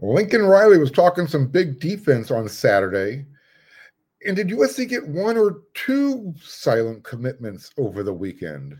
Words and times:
Lincoln 0.00 0.42
Riley 0.42 0.78
was 0.78 0.92
talking 0.92 1.26
some 1.26 1.48
big 1.48 1.80
defense 1.80 2.30
on 2.30 2.48
Saturday. 2.48 3.26
And 4.24 4.36
did 4.36 4.48
USC 4.48 4.88
get 4.88 5.06
one 5.06 5.36
or 5.36 5.62
two 5.74 6.34
silent 6.40 7.04
commitments 7.04 7.70
over 7.76 8.02
the 8.02 8.12
weekend? 8.12 8.76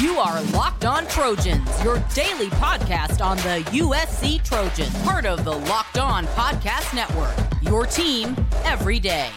You 0.00 0.18
are 0.18 0.42
Locked 0.52 0.84
On 0.84 1.06
Trojans, 1.06 1.82
your 1.82 1.98
daily 2.14 2.48
podcast 2.50 3.24
on 3.24 3.36
the 3.38 3.64
USC 3.70 4.44
Trojans, 4.44 4.94
part 5.02 5.26
of 5.26 5.44
the 5.44 5.56
Locked 5.56 5.98
On 5.98 6.26
Podcast 6.28 6.94
Network. 6.94 7.34
Your 7.62 7.86
team 7.86 8.36
every 8.64 9.00
day. 9.00 9.30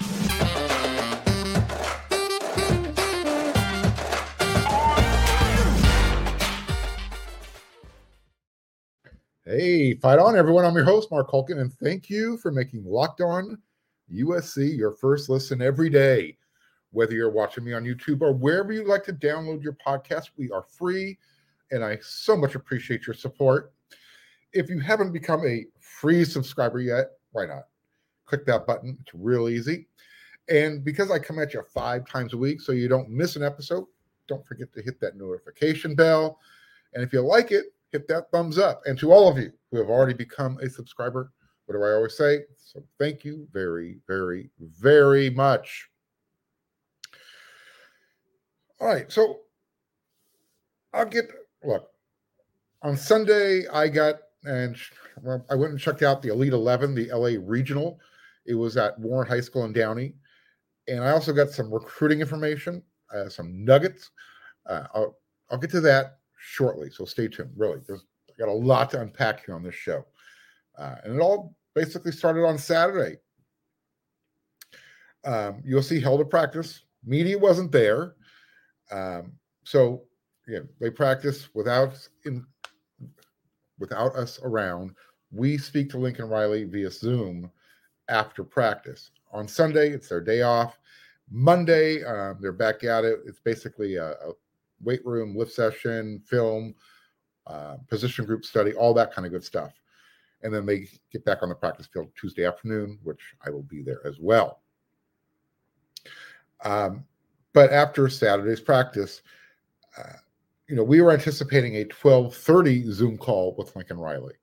Hey, 9.50 9.95
fight 9.95 10.20
on, 10.20 10.38
everyone. 10.38 10.63
I'm 10.63 10.76
your 10.76 10.84
host, 10.84 11.09
Mark 11.09 11.31
Hulkin, 11.31 11.57
and 11.57 11.73
thank 11.73 12.07
you 12.07 12.38
for 12.38 12.52
making 12.52 12.85
Locked 12.85 13.20
On 13.20 13.57
USC 14.13 14.77
your 14.77 14.91
first 14.91 15.27
listen 15.27 15.59
every 15.59 15.90
day. 15.90 16.38
Whether 16.91 17.16
you're 17.16 17.31
watching 17.31 17.63
me 17.63 17.73
on 17.73 17.84
YouTube 17.84 18.21
or 18.21 18.31
wherever 18.31 18.71
you 18.71 18.84
like 18.84 19.04
to 19.05 19.12
download 19.12 19.63
your 19.63 19.76
podcast, 19.84 20.30
we 20.38 20.52
are 20.52 20.62
free, 20.62 21.17
and 21.71 21.84
I 21.84 21.98
so 22.04 22.38
much 22.38 22.54
appreciate 22.54 23.07
your 23.07 23.16
support. 23.16 23.73
If 24.54 24.70
you 24.70 24.80
haven't 24.80 25.13
become 25.13 25.43
a 25.48 25.66
free 25.79 26.26
subscriber 26.26 26.79
yet, 26.79 27.13
why 27.31 27.48
not? 27.48 27.63
Click 28.27 28.45
that 28.45 28.68
button. 28.68 28.99
It's 29.02 29.16
real 29.16 29.49
easy. 29.49 29.88
And 30.48 30.85
because 30.85 31.09
I 31.09 31.18
come 31.18 31.40
at 31.40 31.55
you 31.55 31.63
five 31.73 32.07
times 32.07 32.34
a 32.34 32.38
week, 32.38 32.62
so 32.62 32.71
you 32.71 32.88
don't 32.88 33.09
miss 33.09 33.35
an 33.35 33.41
episode, 33.41 33.88
don't 34.27 34.45
forget 34.45 34.71
to 34.73 34.84
hit 34.84 34.99
that 34.99 35.18
notification 35.18 35.95
bell. 35.95 36.38
And 36.93 37.04
if 37.04 37.12
you 37.12 37.21
like 37.21 37.52
it, 37.52 37.73
hit 37.91 38.07
that 38.07 38.31
thumbs 38.31 38.57
up. 38.57 38.81
And 38.85 38.98
to 38.99 39.11
all 39.11 39.29
of 39.29 39.38
you 39.38 39.52
who 39.71 39.77
have 39.77 39.89
already 39.89 40.13
become 40.13 40.57
a 40.61 40.70
subscriber, 40.70 41.31
what 41.66 41.75
do 41.75 41.84
I 41.84 41.93
always 41.93 42.17
say? 42.17 42.41
So 42.57 42.84
thank 42.98 43.23
you 43.23 43.48
very, 43.51 43.98
very, 44.07 44.49
very 44.59 45.29
much. 45.29 45.90
All 48.79 48.87
right. 48.87 49.12
So 49.12 49.41
I'll 50.93 51.05
get, 51.05 51.31
look, 51.63 51.90
on 52.81 52.96
Sunday, 52.96 53.68
I 53.68 53.87
got, 53.87 54.15
and 54.43 54.76
I 55.49 55.55
went 55.55 55.71
and 55.71 55.79
checked 55.79 56.01
out 56.01 56.21
the 56.21 56.29
Elite 56.29 56.53
11, 56.53 56.96
the 56.96 57.09
LA 57.13 57.37
Regional. 57.41 57.99
It 58.46 58.53
was 58.53 58.77
at 58.77 58.98
Warren 58.99 59.27
High 59.27 59.41
School 59.41 59.65
in 59.65 59.74
Downey. 59.74 60.13
And 60.87 61.03
I 61.03 61.12
also 61.12 61.34
got 61.34 61.49
some 61.49 61.71
recruiting 61.71 62.21
information, 62.21 62.81
uh, 63.13 63.29
some 63.29 63.63
nuggets. 63.63 64.09
Uh, 64.66 64.85
I'll, 64.96 65.18
I'll 65.51 65.57
get 65.57 65.72
to 65.72 65.81
that 65.81 66.19
shortly. 66.40 66.90
So 66.90 67.06
stay 67.06 67.28
tuned. 67.28 67.51
Really, 67.56 67.79
there's 67.88 68.06
I 68.29 68.34
got 68.40 68.50
a 68.50 68.53
lot 68.53 68.90
to 68.91 69.01
unpack 69.01 69.45
here 69.45 69.56
on 69.56 69.63
this 69.63 69.75
show, 69.75 70.06
uh, 70.78 70.96
and 71.03 71.16
it 71.16 71.22
all 71.22 71.56
basically 71.75 72.12
started 72.12 72.46
on 72.46 72.57
Saturday. 72.57 73.18
Um, 75.25 75.62
USC 75.69 76.01
held 76.01 76.22
a 76.22 76.25
practice. 76.25 76.84
Media 77.06 77.38
wasn't 77.38 77.72
there, 77.72 78.16
um, 78.91 79.34
so 79.63 80.03
yeah, 80.47 80.59
they 80.79 80.90
practice 80.90 81.50
without 81.53 81.94
in 82.25 82.46
without 83.79 84.16
us 84.16 84.40
around. 84.44 84.96
We 85.31 85.57
speak 85.57 85.90
to 85.91 85.97
Lincoln 85.97 86.29
Riley 86.29 86.63
via 86.63 86.90
Zoom 86.90 87.51
after 88.09 88.44
practice. 88.44 89.12
On 89.31 89.47
Sunday, 89.47 89.91
it's 89.91 90.09
their 90.09 90.22
day 90.22 90.41
off. 90.41 90.79
Monday, 91.29 92.03
um, 92.03 92.38
they're 92.41 92.51
back 92.51 92.84
at 92.84 93.06
it. 93.06 93.19
It's 93.25 93.40
basically 93.40 93.97
a, 93.97 94.12
a 94.12 94.34
weight 94.84 95.06
room, 95.06 95.35
lift 95.35 95.52
session, 95.52 96.22
film, 96.25 96.75
uh, 97.47 97.78
position 97.88 98.25
group 98.25 98.46
study, 98.46 98.74
all 98.74 98.94
that 98.94 99.13
kind 99.13 99.25
of 99.25 99.31
good 99.31 99.44
stuff. 99.44 99.74
And 100.41 100.53
then 100.53 100.66
they 100.66 100.88
get 101.12 101.25
back 101.25 101.40
on 101.41 101.50
the 101.50 101.56
practice 101.56 101.88
field 101.88 102.09
Tuesday 102.19 102.46
afternoon, 102.46 103.00
which 103.03 103.34
I 103.46 103.50
will 103.50 103.63
be 103.63 103.81
there 103.81 104.06
as 104.06 104.19
well. 104.19 104.62
Um, 106.64 107.06
but 107.53 107.72
after 107.72 108.08
Saturday's 108.09 108.62
practice, 108.62 109.22
uh, 109.98 110.14
you 110.68 110.76
know, 110.76 110.84
we 110.84 111.02
were 111.02 111.12
anticipating 111.12 111.78
a 111.78 111.86
12:30 111.86 112.92
Zoom 112.92 113.18
call 113.18 113.56
with 113.58 113.76
Lincoln 113.76 113.98
Riley. 113.98 114.36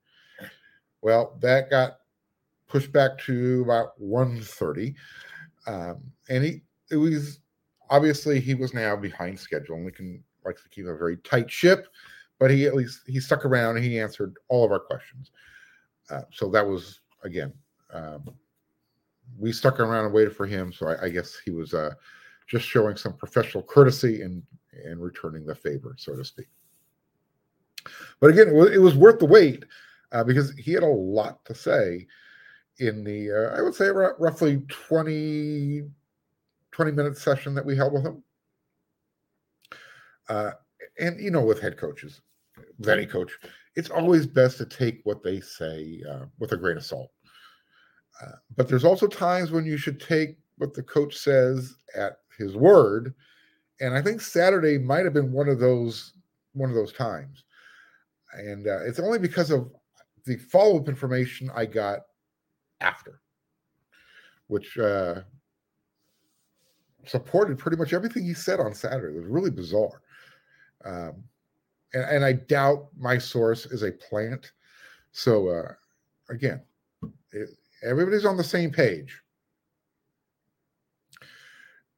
Well, 1.03 1.39
that 1.41 1.71
got 1.71 2.01
pushed 2.67 2.93
back 2.93 3.17
to 3.19 3.63
about 3.63 3.99
1:30, 4.01 4.97
um, 5.67 6.13
and 6.29 6.45
he 6.45 6.63
it 6.91 6.97
was 6.97 7.39
obviously 7.91 8.41
he 8.41 8.55
was 8.55 8.75
now 8.75 8.97
behind 8.97 9.39
schedule. 9.39 9.77
And 9.77 9.85
Lincoln 9.85 10.25
likes 10.47 10.63
to 10.63 10.69
keep 10.69 10.87
a 10.87 10.97
very 10.97 11.17
tight 11.19 11.51
ship, 11.51 11.89
but 12.39 12.51
he 12.51 12.67
at 12.67 12.75
least 12.75 13.01
he 13.07 13.21
stuck 13.21 13.45
around 13.45 13.77
and 13.77 13.85
he 13.85 14.01
answered 14.01 14.35
all 14.49 14.65
of 14.65 14.73
our 14.73 14.81
questions. 14.81 15.31
Uh, 16.11 16.23
so 16.33 16.49
that 16.51 16.67
was 16.67 17.01
again, 17.25 17.53
um, 17.93 18.25
we 19.39 19.53
stuck 19.53 19.81
around 19.81 20.05
and 20.05 20.15
waited 20.15 20.35
for 20.35 20.47
him. 20.47 20.73
So 20.73 20.89
I, 20.89 21.07
I 21.07 21.09
guess 21.09 21.37
he 21.45 21.51
was 21.51 21.75
uh, 21.75 21.93
just 22.47 22.65
showing 22.65 22.97
some 22.97 23.15
professional 23.15 23.63
courtesy 23.63 24.23
and 24.23 24.43
and 24.85 25.03
returning 25.03 25.47
the 25.47 25.55
favor, 25.55 25.95
so 25.99 26.15
to 26.15 26.25
speak. 26.25 26.49
But 28.21 28.31
again, 28.31 28.49
it 28.49 28.81
was, 28.81 28.95
worth 28.95 29.19
the 29.19 29.27
wait 29.27 29.65
uh, 30.13 30.25
because 30.25 30.53
he 30.53 30.73
had 30.73 30.83
a 30.83 30.87
lot 30.87 31.45
to 31.45 31.55
say 31.55 32.07
in 32.79 33.05
the 33.05 33.31
uh, 33.31 33.59
I 33.59 33.63
would 33.63 33.75
say 33.75 33.89
roughly 33.89 34.63
20 34.69 35.85
20 36.73 36.93
minute 36.93 37.17
session 37.17 37.55
that 37.55 37.65
we 37.65 37.77
held 37.77 37.93
with 37.95 38.05
him. 38.05 38.23
Uh, 40.29 40.53
and 40.99 41.21
you 41.21 41.31
know, 41.31 41.45
with 41.45 41.61
head 41.61 41.77
coaches, 41.77 42.21
with 42.79 42.89
any 42.89 43.07
coach, 43.07 43.33
it's 43.75 43.91
always 43.91 44.27
best 44.27 44.59
to 44.59 44.67
take 44.67 45.01
what 45.05 45.23
they 45.23 45.41
say 45.41 46.03
uh, 46.11 46.25
with 46.39 46.53
a 46.53 46.57
grain 46.57 46.77
of 46.77 46.85
salt. 46.85 47.11
Uh, 48.23 48.33
but 48.57 48.69
there's 48.69 48.85
also 48.85 49.07
times 49.07 49.51
when 49.51 49.67
you 49.67 49.77
should 49.77 50.01
take 50.01 50.39
what 50.59 50.73
the 50.75 50.83
coach 50.83 51.17
says 51.17 51.75
at 51.95 52.19
his 52.39 52.57
word, 52.57 53.15
and 53.81 53.95
I 53.95 54.01
think 54.01 54.21
Saturday 54.21 54.79
might 54.79 55.05
have 55.05 55.13
been 55.13 55.33
one 55.33 55.49
of 55.49 55.59
those 55.59 56.13
one 56.55 56.71
of 56.71 56.77
those 56.77 56.93
times. 56.93 57.45
And 58.33 58.67
uh, 58.67 58.85
it's 58.85 58.99
only 58.99 59.19
because 59.19 59.51
of 59.51 59.71
the 60.25 60.37
follow 60.37 60.79
up 60.79 60.89
information 60.89 61.51
I 61.55 61.67
got 61.67 62.01
after, 62.81 63.21
which 64.49 64.77
uh, 64.79 65.23
supported 67.07 67.59
pretty 67.59 67.77
much 67.77 67.93
everything 67.93 68.25
he 68.25 68.35
said 68.35 68.61
on 68.61 68.75
Saturday. 68.75 69.17
It 69.17 69.21
was 69.21 69.31
really 69.31 69.51
bizarre. 69.51 70.03
Um, 70.87 71.25
and, 71.93 72.05
and 72.05 72.25
I 72.25 72.33
doubt 72.33 72.89
my 72.97 73.19
source 73.19 73.67
is 73.67 73.83
a 73.83 73.93
plant. 73.93 74.53
So 75.13 75.49
uh, 75.49 75.73
again, 76.31 76.63
it, 77.33 77.51
everybody's 77.83 78.25
on 78.25 78.37
the 78.37 78.45
same 78.45 78.71
page. 78.71 79.21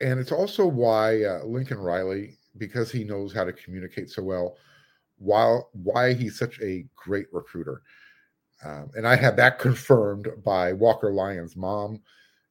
And 0.00 0.21
it's 0.21 0.32
also 0.32 0.65
why 0.66 1.25
uh, 1.25 1.44
Lincoln 1.44 1.78
Riley, 1.78 2.37
because 2.56 2.91
he 2.91 3.04
knows 3.04 3.32
how 3.32 3.44
to 3.44 3.53
communicate 3.53 4.10
so 4.10 4.22
well, 4.22 4.56
while 5.19 5.70
why 5.72 6.12
he's 6.12 6.38
such 6.38 6.60
a 6.60 6.87
great 6.94 7.26
recruiter. 7.32 7.82
Um, 8.65 8.91
and 8.94 9.06
I 9.06 9.16
had 9.16 9.37
that 9.37 9.59
confirmed 9.59 10.28
by 10.44 10.72
Walker 10.72 11.12
Lyons' 11.12 11.56
mom. 11.56 12.00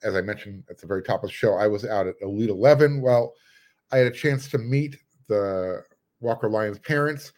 As 0.04 0.16
I 0.16 0.22
mentioned 0.22 0.64
at 0.70 0.78
the 0.78 0.88
very 0.88 1.02
top 1.02 1.24
of 1.24 1.30
the 1.30 1.34
show, 1.34 1.56
I 1.56 1.68
was 1.68 1.86
out 1.86 2.06
at 2.06 2.16
Elite 2.22 2.50
11. 2.50 3.02
Well, 3.02 3.34
I 3.92 3.98
had 3.98 4.08
a 4.08 4.12
chance 4.12 4.50
to 4.50 4.58
meet 4.58 4.98
the 5.28 5.84
Walker 6.20 6.50
Lyons' 6.50 6.80
parents. 6.80 7.34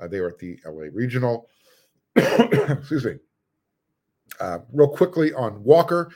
Uh, 0.00 0.08
they 0.08 0.20
were 0.20 0.28
at 0.28 0.38
the 0.38 0.58
LA 0.66 0.86
Regional. 0.92 1.48
Excuse 2.16 3.04
me. 3.04 3.16
Uh, 4.40 4.58
real 4.72 4.88
quickly 4.88 5.32
on 5.34 5.62
Walker, 5.62 6.10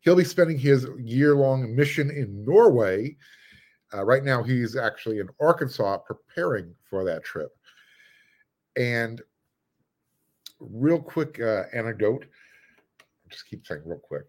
he'll 0.00 0.16
be 0.16 0.24
spending 0.24 0.58
his 0.58 0.86
year 0.98 1.34
long 1.34 1.74
mission 1.74 2.10
in 2.10 2.44
Norway. 2.44 3.16
Uh, 3.94 4.04
right 4.04 4.24
now, 4.24 4.42
he's 4.42 4.76
actually 4.76 5.18
in 5.18 5.28
Arkansas 5.40 5.98
preparing 5.98 6.74
for 6.88 7.04
that 7.04 7.24
trip. 7.24 7.50
And 8.76 9.22
real 10.60 11.00
quick 11.00 11.40
uh, 11.40 11.64
anecdote, 11.72 12.26
I'll 13.00 13.30
just 13.30 13.48
keep 13.48 13.66
saying 13.66 13.82
real 13.84 13.98
quick. 13.98 14.24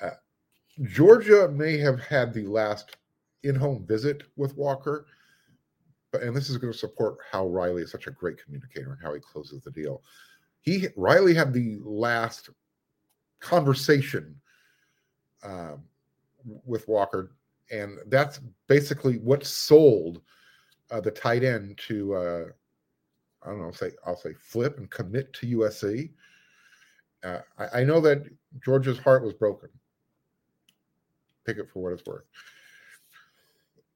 Uh, 0.00 0.10
Georgia 0.82 1.48
may 1.48 1.78
have 1.78 2.00
had 2.00 2.32
the 2.32 2.46
last 2.46 2.96
in 3.42 3.54
home 3.54 3.84
visit 3.86 4.22
with 4.36 4.56
Walker 4.56 5.06
and 6.12 6.36
this 6.36 6.50
is 6.50 6.58
going 6.58 6.72
to 6.72 6.78
support 6.78 7.18
how 7.30 7.46
Riley 7.46 7.82
is 7.82 7.90
such 7.90 8.06
a 8.06 8.10
great 8.10 8.42
communicator 8.42 8.92
and 8.92 9.02
how 9.02 9.14
he 9.14 9.20
closes 9.20 9.62
the 9.62 9.70
deal. 9.70 10.02
He 10.60 10.88
Riley 10.96 11.34
had 11.34 11.52
the 11.52 11.78
last 11.82 12.50
conversation 13.40 14.36
um, 15.42 15.82
with 16.64 16.86
Walker, 16.88 17.32
and 17.70 17.98
that's 18.06 18.40
basically 18.66 19.18
what 19.18 19.44
sold 19.44 20.20
uh, 20.90 21.00
the 21.00 21.10
tight 21.10 21.42
end 21.42 21.78
to 21.88 22.14
uh, 22.14 22.44
I 23.44 23.50
don't 23.50 23.60
know, 23.60 23.72
say 23.72 23.92
I'll 24.06 24.16
say 24.16 24.34
flip 24.38 24.78
and 24.78 24.90
commit 24.90 25.32
to 25.34 25.58
USC. 25.58 26.10
Uh, 27.24 27.38
I, 27.58 27.80
I 27.80 27.84
know 27.84 28.00
that 28.00 28.24
Georgia's 28.64 28.98
heart 28.98 29.24
was 29.24 29.32
broken. 29.32 29.68
Take 31.46 31.58
it 31.58 31.68
for 31.72 31.82
what 31.82 31.92
it's 31.92 32.04
worth. 32.06 32.24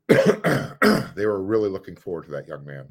they 1.16 1.26
were 1.26 1.42
really 1.42 1.68
looking 1.68 1.96
forward 1.96 2.24
to 2.26 2.30
that 2.32 2.46
young 2.46 2.64
man. 2.64 2.86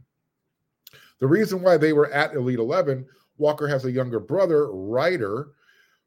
The 1.19 1.27
reason 1.27 1.61
why 1.61 1.77
they 1.77 1.93
were 1.93 2.11
at 2.11 2.33
Elite 2.33 2.59
11 2.59 3.05
Walker 3.37 3.67
has 3.67 3.85
a 3.85 3.91
younger 3.91 4.19
brother, 4.19 4.71
Ryder, 4.71 5.49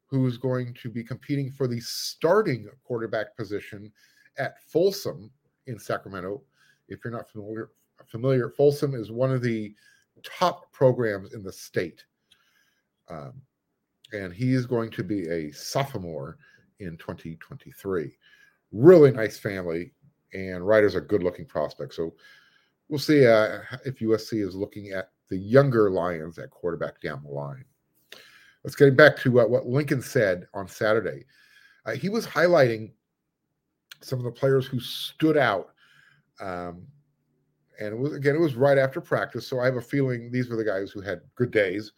who's 0.07 0.37
going 0.37 0.73
to 0.81 0.89
be 0.89 1.03
competing 1.03 1.51
for 1.51 1.67
the 1.67 1.79
starting 1.79 2.67
quarterback 2.83 3.35
position 3.37 3.91
at 4.37 4.63
Folsom 4.63 5.31
in 5.67 5.77
Sacramento. 5.77 6.41
If 6.87 6.99
you're 7.03 7.13
not 7.13 7.29
familiar, 7.29 7.69
familiar 8.05 8.49
Folsom 8.49 8.95
is 8.95 9.11
one 9.11 9.31
of 9.31 9.43
the 9.43 9.75
top 10.23 10.71
programs 10.71 11.33
in 11.33 11.43
the 11.43 11.51
state. 11.51 12.03
Um, 13.09 13.33
and 14.11 14.33
he 14.33 14.53
is 14.53 14.65
going 14.65 14.89
to 14.91 15.03
be 15.03 15.27
a 15.27 15.51
sophomore 15.51 16.37
in 16.79 16.97
2023. 16.97 18.17
Really 18.71 19.11
nice 19.11 19.37
family, 19.37 19.93
and 20.33 20.65
Ryder's 20.65 20.95
a 20.95 21.01
good 21.01 21.23
looking 21.23 21.45
prospect. 21.45 21.93
So 21.93 22.13
we'll 22.87 22.99
see 22.99 23.25
uh, 23.25 23.59
if 23.85 23.99
USC 23.99 24.45
is 24.45 24.55
looking 24.55 24.91
at 24.91 25.11
the 25.29 25.37
younger 25.37 25.89
Lyons 25.89 26.39
at 26.39 26.49
quarterback 26.49 27.01
down 27.01 27.23
the 27.23 27.29
line. 27.29 27.65
Let's 28.63 28.75
get 28.75 28.95
back 28.97 29.17
to 29.19 29.41
uh, 29.41 29.47
what 29.47 29.67
Lincoln 29.67 30.01
said 30.01 30.47
on 30.53 30.67
Saturday. 30.67 31.25
Uh, 31.85 31.91
he 31.91 32.09
was 32.09 32.25
highlighting 32.25 32.91
some 34.01 34.19
of 34.19 34.25
the 34.25 34.31
players 34.31 34.65
who 34.65 34.79
stood 34.79 35.37
out. 35.37 35.69
Um, 36.39 36.87
and 37.79 37.93
it 37.93 37.97
was 37.97 38.13
again, 38.13 38.35
it 38.35 38.41
was 38.41 38.55
right 38.55 38.77
after 38.77 38.99
practice, 38.99 39.47
so 39.47 39.59
I 39.59 39.65
have 39.65 39.77
a 39.77 39.81
feeling 39.81 40.31
these 40.31 40.49
were 40.49 40.57
the 40.57 40.65
guys 40.65 40.91
who 40.91 41.01
had 41.01 41.21
good 41.35 41.51
days. 41.51 41.93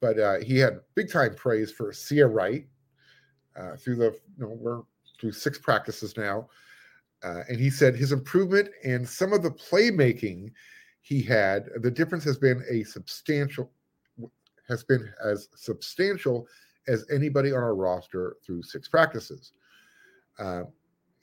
But 0.00 0.18
uh, 0.18 0.38
he 0.40 0.58
had 0.58 0.80
big 0.94 1.10
time 1.10 1.34
praise 1.34 1.70
for 1.70 1.92
Ceyair 1.92 2.32
Wright 2.32 2.66
uh, 3.56 3.76
through 3.76 3.96
the 3.96 4.18
you 4.38 4.44
know 4.44 4.56
we're 4.58 4.82
through 5.20 5.32
six 5.32 5.58
practices 5.58 6.16
now, 6.16 6.48
uh, 7.24 7.40
and 7.48 7.58
he 7.58 7.70
said 7.70 7.96
his 7.96 8.12
improvement 8.12 8.68
and 8.84 9.08
some 9.08 9.32
of 9.32 9.42
the 9.42 9.50
playmaking 9.50 10.50
he 11.00 11.22
had, 11.22 11.68
the 11.82 11.90
difference 11.90 12.24
has 12.24 12.38
been 12.38 12.62
a 12.70 12.84
substantial 12.84 13.70
has 14.68 14.82
been 14.82 15.12
as 15.22 15.48
substantial 15.54 16.46
as 16.88 17.04
anybody 17.12 17.52
on 17.52 17.58
our 17.58 17.74
roster 17.74 18.36
through 18.44 18.62
six 18.62 18.88
practices. 18.88 19.52
Uh, 20.38 20.62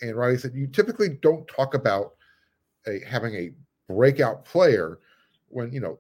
and 0.01 0.15
Riley 0.15 0.38
said, 0.38 0.53
you 0.53 0.68
typically 0.68 1.09
don't 1.21 1.48
talk 1.48 1.74
about 1.74 2.13
a, 2.88 3.00
having 3.07 3.33
a 3.36 3.51
breakout 3.92 4.45
player 4.45 5.00
when, 5.50 5.71
you 5.71 5.80
know, 5.80 6.00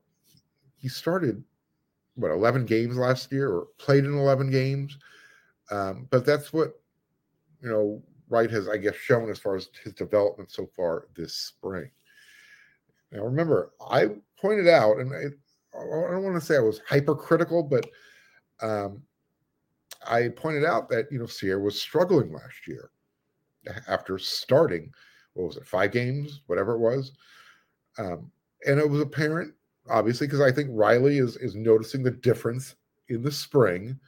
he 0.77 0.87
started, 0.87 1.43
what, 2.15 2.29
11 2.29 2.65
games 2.65 2.95
last 2.95 3.31
year 3.31 3.49
or 3.49 3.67
played 3.79 4.05
in 4.05 4.15
11 4.15 4.51
games. 4.51 4.97
Um, 5.71 6.07
but 6.11 6.25
that's 6.25 6.53
what, 6.53 6.79
you 7.61 7.69
know, 7.69 8.03
Wright 8.31 8.49
has, 8.49 8.69
I 8.69 8.77
guess, 8.77 8.95
shown 8.95 9.29
as 9.29 9.37
far 9.37 9.55
as 9.55 9.69
his 9.83 9.93
development 9.93 10.49
so 10.49 10.65
far 10.73 11.07
this 11.15 11.35
spring. 11.35 11.91
Now, 13.11 13.23
remember, 13.23 13.73
I 13.89 14.07
pointed 14.39 14.69
out, 14.69 14.97
and 14.99 15.13
I, 15.13 15.77
I 15.77 16.11
don't 16.11 16.23
want 16.23 16.35
to 16.35 16.41
say 16.41 16.55
I 16.55 16.61
was 16.61 16.81
hypercritical, 16.87 17.63
but 17.63 17.85
um, 18.61 19.01
I 20.07 20.29
pointed 20.29 20.63
out 20.63 20.89
that 20.89 21.11
you 21.11 21.19
know 21.19 21.25
Ceyair 21.25 21.61
was 21.61 21.79
struggling 21.79 22.31
last 22.31 22.67
year 22.67 22.91
after 23.87 24.17
starting. 24.17 24.91
What 25.33 25.47
was 25.47 25.57
it? 25.57 25.67
Five 25.67 25.91
games, 25.91 26.41
whatever 26.47 26.75
it 26.75 26.79
was, 26.79 27.11
um, 27.97 28.31
and 28.65 28.79
it 28.79 28.89
was 28.89 29.01
apparent, 29.01 29.53
obviously, 29.89 30.27
because 30.27 30.41
I 30.41 30.53
think 30.53 30.69
Riley 30.71 31.17
is 31.17 31.35
is 31.37 31.55
noticing 31.55 32.01
the 32.01 32.11
difference 32.11 32.75
in 33.09 33.21
the 33.21 33.31
spring. 33.31 33.99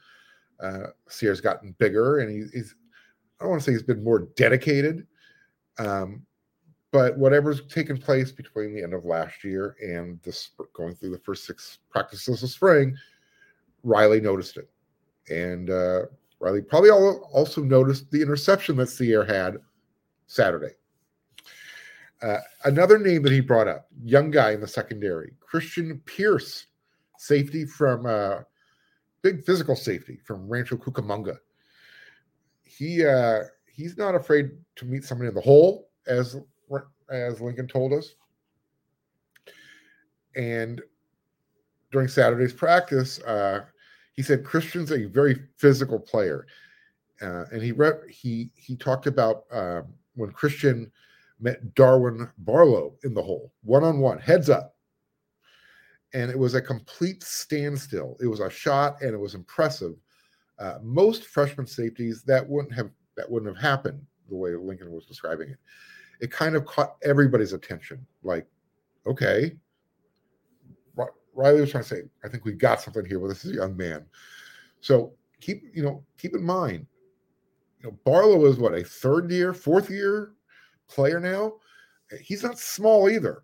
Uh, 0.60 0.86
Ceyair's 1.10 1.42
gotten 1.42 1.74
bigger, 1.78 2.20
and 2.20 2.30
he, 2.30 2.58
he's 2.58 2.74
I 3.40 3.44
don't 3.44 3.50
want 3.50 3.62
to 3.62 3.64
say 3.64 3.72
he's 3.72 3.82
been 3.82 4.04
more 4.04 4.28
dedicated, 4.36 5.06
um, 5.78 6.24
but 6.92 7.18
whatever's 7.18 7.66
taken 7.66 7.98
place 7.98 8.30
between 8.30 8.74
the 8.74 8.82
end 8.82 8.94
of 8.94 9.04
last 9.04 9.42
year 9.42 9.76
and 9.82 10.20
this 10.22 10.50
going 10.72 10.94
through 10.94 11.10
the 11.10 11.18
first 11.18 11.44
six 11.44 11.78
practices 11.90 12.42
of 12.42 12.50
spring, 12.50 12.96
Riley 13.82 14.20
noticed 14.20 14.56
it. 14.56 14.70
And 15.28 15.70
uh, 15.70 16.02
Riley 16.38 16.62
probably 16.62 16.90
also 16.90 17.62
noticed 17.62 18.10
the 18.10 18.22
interception 18.22 18.76
that 18.76 18.88
Ceyair 18.88 19.26
had 19.26 19.56
Saturday. 20.26 20.74
Uh, 22.22 22.38
another 22.64 22.98
name 22.98 23.22
that 23.22 23.32
he 23.32 23.40
brought 23.40 23.68
up, 23.68 23.88
young 24.02 24.30
guy 24.30 24.52
in 24.52 24.60
the 24.60 24.68
secondary, 24.68 25.32
Christian 25.40 26.00
Pierce, 26.06 26.66
safety 27.18 27.66
from 27.66 28.06
uh, 28.06 28.38
big 29.22 29.44
physical 29.44 29.76
safety 29.76 30.18
from 30.24 30.48
Rancho 30.48 30.76
Cucamonga. 30.76 31.38
He 32.64 33.04
uh, 33.04 33.40
he's 33.66 33.96
not 33.96 34.14
afraid 34.14 34.50
to 34.76 34.84
meet 34.84 35.04
somebody 35.04 35.28
in 35.28 35.34
the 35.34 35.40
hole, 35.40 35.90
as 36.06 36.36
as 37.10 37.40
Lincoln 37.40 37.68
told 37.68 37.92
us. 37.92 38.14
And 40.36 40.82
during 41.92 42.08
Saturday's 42.08 42.52
practice, 42.52 43.20
uh, 43.22 43.60
he 44.14 44.22
said 44.22 44.44
Christian's 44.44 44.90
a 44.90 45.04
very 45.04 45.36
physical 45.56 45.98
player, 45.98 46.46
uh, 47.20 47.44
and 47.52 47.62
he 47.62 47.72
re- 47.72 48.10
he 48.10 48.50
he 48.54 48.76
talked 48.76 49.06
about 49.06 49.44
um, 49.52 49.84
when 50.14 50.30
Christian 50.30 50.90
met 51.40 51.74
Darwin 51.74 52.28
Barlow 52.38 52.96
in 53.04 53.14
the 53.14 53.22
hole, 53.22 53.52
one 53.62 53.84
on 53.84 53.98
one, 53.98 54.18
heads 54.18 54.48
up, 54.48 54.76
and 56.14 56.30
it 56.30 56.38
was 56.38 56.54
a 56.54 56.62
complete 56.62 57.22
standstill. 57.22 58.16
It 58.20 58.26
was 58.26 58.40
a 58.40 58.50
shot, 58.50 59.00
and 59.02 59.12
it 59.12 59.18
was 59.18 59.34
impressive. 59.34 59.94
Uh, 60.58 60.78
most 60.82 61.24
freshman 61.24 61.66
safeties 61.66 62.22
that 62.22 62.48
wouldn't 62.48 62.74
have 62.74 62.90
that 63.16 63.30
wouldn't 63.30 63.54
have 63.54 63.62
happened 63.62 64.00
the 64.28 64.36
way 64.36 64.54
Lincoln 64.54 64.90
was 64.90 65.04
describing 65.06 65.50
it 65.50 65.58
it 66.20 66.30
kind 66.30 66.56
of 66.56 66.64
caught 66.64 66.96
everybody's 67.02 67.52
attention. 67.52 68.04
Like, 68.22 68.46
okay, 69.06 69.56
Riley 71.34 71.60
was 71.60 71.70
trying 71.70 71.82
to 71.82 71.88
say, 71.88 72.02
I 72.24 72.28
think 72.28 72.44
we 72.44 72.52
got 72.52 72.80
something 72.80 73.04
here 73.04 73.18
with 73.18 73.32
this 73.32 73.52
young 73.52 73.76
man. 73.76 74.04
So 74.80 75.14
keep, 75.40 75.64
you 75.74 75.82
know, 75.82 76.04
keep 76.16 76.34
in 76.34 76.44
mind, 76.44 76.86
you 77.80 77.88
know, 77.88 77.98
Barlow 78.04 78.46
is 78.46 78.56
what 78.56 78.74
a 78.74 78.84
third 78.84 79.30
year, 79.30 79.52
fourth 79.52 79.90
year 79.90 80.32
player 80.88 81.18
now. 81.18 81.54
He's 82.20 82.44
not 82.44 82.58
small 82.58 83.10
either. 83.10 83.42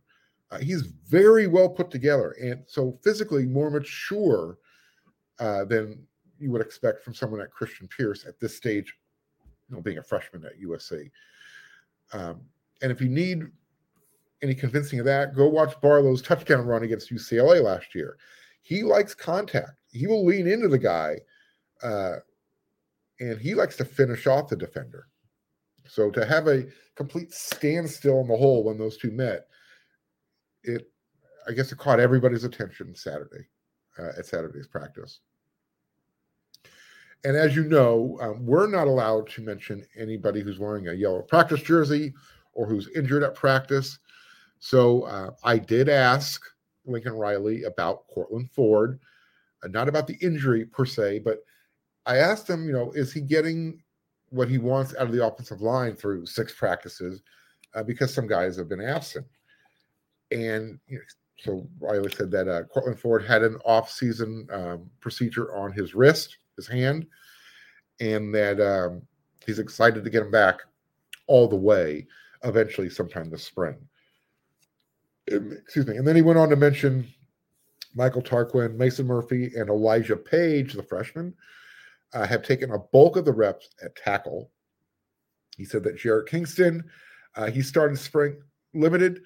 Uh, 0.52 0.58
he's 0.58 0.82
very 1.08 1.46
well 1.46 1.68
put 1.68 1.90
together, 1.90 2.36
and 2.42 2.62
so 2.66 2.98
physically 3.04 3.44
more 3.44 3.70
mature 3.70 4.58
uh, 5.38 5.64
than 5.64 6.06
you 6.40 6.50
would 6.50 6.62
expect 6.62 7.04
from 7.04 7.14
someone 7.14 7.40
like 7.40 7.50
Christian 7.50 7.86
Pierce 7.86 8.24
at 8.26 8.40
this 8.40 8.56
stage, 8.56 8.94
you 9.68 9.76
know, 9.76 9.82
being 9.82 9.98
a 9.98 10.02
freshman 10.02 10.44
at 10.44 10.60
USC. 10.60 11.10
Um, 12.12 12.40
and 12.82 12.90
if 12.90 13.00
you 13.00 13.08
need 13.08 13.44
any 14.42 14.54
convincing 14.54 14.98
of 14.98 15.04
that, 15.04 15.34
go 15.34 15.46
watch 15.48 15.78
Barlow's 15.80 16.22
touchdown 16.22 16.66
run 16.66 16.82
against 16.82 17.12
UCLA 17.12 17.62
last 17.62 17.94
year. 17.94 18.16
He 18.62 18.82
likes 18.82 19.14
contact. 19.14 19.78
He 19.92 20.06
will 20.06 20.24
lean 20.24 20.46
into 20.46 20.68
the 20.68 20.78
guy, 20.78 21.18
uh, 21.82 22.16
and 23.20 23.38
he 23.38 23.54
likes 23.54 23.76
to 23.76 23.84
finish 23.84 24.26
off 24.26 24.48
the 24.48 24.56
defender. 24.56 25.06
So 25.86 26.10
to 26.10 26.24
have 26.24 26.46
a 26.46 26.66
complete 26.94 27.32
standstill 27.32 28.20
in 28.20 28.28
the 28.28 28.36
hole 28.36 28.64
when 28.64 28.78
those 28.78 28.96
two 28.96 29.10
met, 29.10 29.46
it, 30.62 30.90
I 31.48 31.52
guess, 31.52 31.72
it 31.72 31.78
caught 31.78 32.00
everybody's 32.00 32.44
attention 32.44 32.94
Saturday 32.94 33.46
uh, 33.98 34.12
at 34.16 34.26
Saturday's 34.26 34.68
practice. 34.68 35.20
And 37.24 37.36
as 37.36 37.54
you 37.54 37.64
know, 37.64 38.18
um, 38.22 38.44
we're 38.46 38.66
not 38.66 38.86
allowed 38.86 39.28
to 39.30 39.42
mention 39.42 39.84
anybody 39.98 40.40
who's 40.40 40.58
wearing 40.58 40.88
a 40.88 40.94
yellow 40.94 41.22
practice 41.22 41.60
jersey 41.60 42.14
or 42.54 42.66
who's 42.66 42.88
injured 42.96 43.22
at 43.22 43.34
practice. 43.34 43.98
So 44.58 45.02
uh, 45.02 45.30
I 45.44 45.58
did 45.58 45.88
ask 45.88 46.42
Lincoln 46.86 47.12
Riley 47.12 47.64
about 47.64 48.06
Courtland 48.08 48.50
Ford, 48.50 48.98
uh, 49.62 49.68
not 49.68 49.88
about 49.88 50.06
the 50.06 50.18
injury 50.22 50.64
per 50.64 50.84
se, 50.86 51.20
but 51.20 51.44
I 52.06 52.16
asked 52.16 52.48
him, 52.48 52.66
you 52.66 52.72
know, 52.72 52.90
is 52.92 53.12
he 53.12 53.20
getting 53.20 53.82
what 54.30 54.48
he 54.48 54.58
wants 54.58 54.94
out 54.94 55.06
of 55.06 55.12
the 55.12 55.24
offensive 55.24 55.60
line 55.60 55.94
through 55.96 56.26
six 56.26 56.54
practices? 56.54 57.22
Uh, 57.74 57.82
because 57.82 58.12
some 58.12 58.26
guys 58.26 58.56
have 58.56 58.68
been 58.68 58.80
absent. 58.80 59.26
And 60.32 60.80
you 60.88 60.98
know, 60.98 61.04
so 61.38 61.68
Riley 61.78 62.10
said 62.10 62.30
that 62.32 62.48
uh, 62.48 62.64
Courtland 62.64 62.98
Ford 62.98 63.24
had 63.24 63.42
an 63.42 63.56
off-season 63.64 64.48
um, 64.52 64.90
procedure 65.00 65.54
on 65.54 65.72
his 65.72 65.94
wrist, 65.94 66.38
his 66.60 66.68
hand, 66.68 67.06
and 68.00 68.34
that 68.34 68.60
um, 68.60 69.02
he's 69.46 69.58
excited 69.58 70.04
to 70.04 70.10
get 70.10 70.22
him 70.22 70.30
back 70.30 70.60
all 71.26 71.48
the 71.48 71.56
way 71.56 72.06
eventually 72.44 72.90
sometime 72.90 73.30
this 73.30 73.44
spring. 73.44 73.76
Excuse 75.26 75.86
me. 75.86 75.96
And 75.96 76.06
then 76.06 76.16
he 76.16 76.22
went 76.22 76.38
on 76.38 76.48
to 76.50 76.56
mention 76.56 77.06
Michael 77.94 78.22
Tarquin, 78.22 78.76
Mason 78.76 79.06
Murphy, 79.06 79.52
and 79.56 79.68
Elijah 79.68 80.16
Paige, 80.16 80.72
the 80.74 80.82
freshman, 80.82 81.34
uh, 82.14 82.26
have 82.26 82.42
taken 82.42 82.72
a 82.72 82.78
bulk 82.78 83.16
of 83.16 83.24
the 83.24 83.32
reps 83.32 83.68
at 83.84 83.94
tackle. 83.96 84.50
He 85.56 85.64
said 85.64 85.84
that 85.84 85.98
Jarrett 85.98 86.28
Kingston, 86.28 86.82
uh, 87.36 87.50
he 87.50 87.62
started 87.62 87.98
spring 87.98 88.40
limited, 88.74 89.20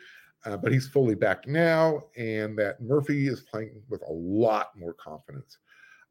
uh, 0.44 0.56
but 0.56 0.72
he's 0.72 0.88
fully 0.88 1.14
back 1.14 1.46
now, 1.46 2.02
and 2.16 2.58
that 2.58 2.82
Murphy 2.82 3.28
is 3.28 3.40
playing 3.40 3.80
with 3.88 4.02
a 4.02 4.12
lot 4.12 4.76
more 4.76 4.94
confidence. 4.94 5.58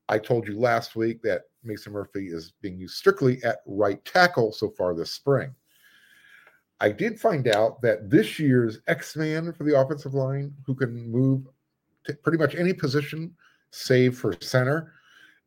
I 0.09 0.19
told 0.19 0.47
you 0.47 0.59
last 0.59 0.95
week 0.95 1.21
that 1.23 1.43
Mason 1.63 1.93
Murphy 1.93 2.27
is 2.27 2.53
being 2.61 2.77
used 2.77 2.95
strictly 2.95 3.41
at 3.43 3.59
right 3.65 4.03
tackle 4.05 4.51
so 4.51 4.69
far 4.69 4.93
this 4.93 5.11
spring. 5.11 5.55
I 6.79 6.89
did 6.91 7.19
find 7.19 7.47
out 7.47 7.81
that 7.81 8.09
this 8.09 8.37
year's 8.37 8.79
X 8.87 9.15
Man 9.15 9.53
for 9.53 9.63
the 9.63 9.79
offensive 9.79 10.13
line, 10.13 10.53
who 10.65 10.75
can 10.75 11.09
move 11.09 11.47
to 12.03 12.13
pretty 12.15 12.37
much 12.37 12.55
any 12.55 12.73
position 12.73 13.33
save 13.71 14.17
for 14.17 14.35
center 14.41 14.93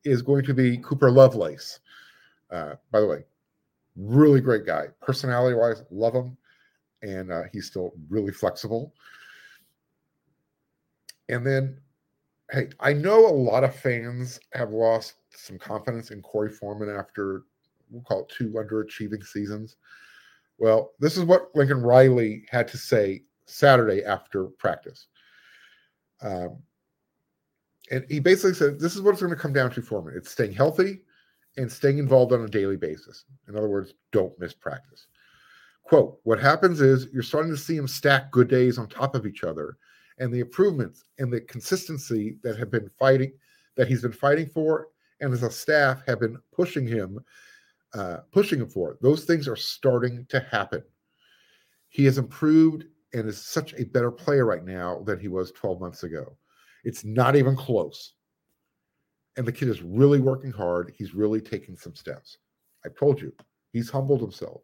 is 0.05 0.23
going 0.23 0.45
to 0.45 0.55
be 0.55 0.79
Cooper 0.79 1.11
Lovelace. 1.11 1.81
Uh, 2.51 2.75
by 2.91 3.01
the 3.01 3.07
way, 3.07 3.25
really 3.97 4.41
great 4.41 4.65
guy. 4.65 4.87
Personality 5.01 5.57
wise, 5.57 5.83
love 5.91 6.15
him. 6.15 6.37
And 7.03 7.31
uh, 7.31 7.43
he's 7.53 7.67
still 7.67 7.93
really 8.09 8.33
flexible. 8.33 8.95
And 11.29 11.47
then, 11.47 11.79
hey, 12.51 12.69
I 12.81 12.93
know 12.93 13.27
a 13.27 13.31
lot 13.31 13.65
of 13.65 13.75
fans 13.75 14.39
have 14.53 14.71
lost 14.71 15.15
some 15.31 15.59
confidence 15.59 16.11
in 16.11 16.23
Korey 16.23 16.53
Foreman 16.53 16.95
after 16.95 17.45
we'll 17.91 18.03
call 18.03 18.23
it 18.23 18.29
two 18.29 18.51
underachieving 18.51 19.25
seasons. 19.25 19.77
Well, 20.59 20.93
this 20.99 21.17
is 21.17 21.25
what 21.25 21.51
Lincoln 21.55 21.83
Riley 21.83 22.45
had 22.51 22.69
to 22.69 22.79
say 22.79 23.23
Saturday 23.47 24.05
after 24.05 24.45
practice. 24.45 25.09
Um, 26.23 26.59
and 27.91 28.05
he 28.09 28.21
basically 28.21 28.55
said, 28.55 28.81
This 28.81 28.97
is 28.97 29.03
what 29.03 29.13
it's 29.13 29.21
going 29.21 29.35
to 29.35 29.41
come 29.41 29.53
down 29.53 29.71
to 29.73 29.83
for 29.83 30.03
me 30.03 30.15
it's 30.17 30.31
staying 30.31 30.53
healthy 30.53 31.03
and 31.57 31.71
staying 31.71 31.99
involved 31.99 32.33
on 32.33 32.43
a 32.43 32.49
daily 32.49 32.77
basis. 32.77 33.25
In 33.49 33.57
other 33.57 33.69
words, 33.69 33.95
don't 34.13 34.39
miss 34.39 34.53
practice. 34.53 35.07
Quote, 35.85 36.19
what 36.25 36.41
happens 36.41 36.81
is 36.81 37.09
you're 37.13 37.23
starting 37.23 37.53
to 37.53 37.57
see 37.57 37.77
him 37.77 37.87
stack 37.87 38.31
good 38.33 38.49
days 38.49 38.77
on 38.77 38.89
top 38.89 39.15
of 39.15 39.25
each 39.25 39.45
other, 39.45 39.79
and 40.19 40.33
the 40.33 40.41
improvements 40.41 41.05
and 41.19 41.33
the 41.33 41.41
consistency 41.43 42.39
that 42.43 42.59
have 42.59 42.71
been 42.71 42.91
fighting, 42.99 43.33
that 43.77 43.89
he's 43.89 44.03
been 44.03 44.13
fighting 44.13 44.47
for, 44.47 44.89
and 45.21 45.33
as 45.33 45.43
a 45.43 45.51
staff 45.51 46.03
have 46.07 46.21
been 46.21 46.39
pushing 46.53 46.87
him, 46.87 47.19
uh, 47.95 48.19
pushing 48.33 48.61
him 48.61 48.69
for. 48.69 48.97
Those 49.01 49.25
things 49.25 49.49
are 49.49 49.57
starting 49.57 50.27
to 50.29 50.41
happen. 50.41 50.83
He 51.89 52.05
has 52.05 52.19
improved 52.19 52.85
and 53.13 53.29
is 53.29 53.43
such 53.43 53.75
a 53.75 53.85
better 53.85 54.11
player 54.11 54.45
right 54.45 54.65
now 54.65 55.03
than 55.05 55.19
he 55.19 55.29
was 55.29 55.53
12 55.53 55.81
months 55.81 56.03
ago. 56.03 56.37
It's 56.85 57.05
not 57.05 57.37
even 57.37 57.57
close. 57.57 58.13
And 59.37 59.47
the 59.47 59.53
kid 59.53 59.69
is 59.69 59.83
really 59.83 60.21
working 60.21 60.53
hard. 60.53 60.93
He's 60.97 61.15
really 61.15 61.41
taking 61.41 61.77
some 61.77 61.95
steps. 61.95 62.39
I 62.85 62.89
told 62.99 63.21
you, 63.21 63.33
he's 63.73 63.91
humbled 63.91 64.21
himself. 64.21 64.63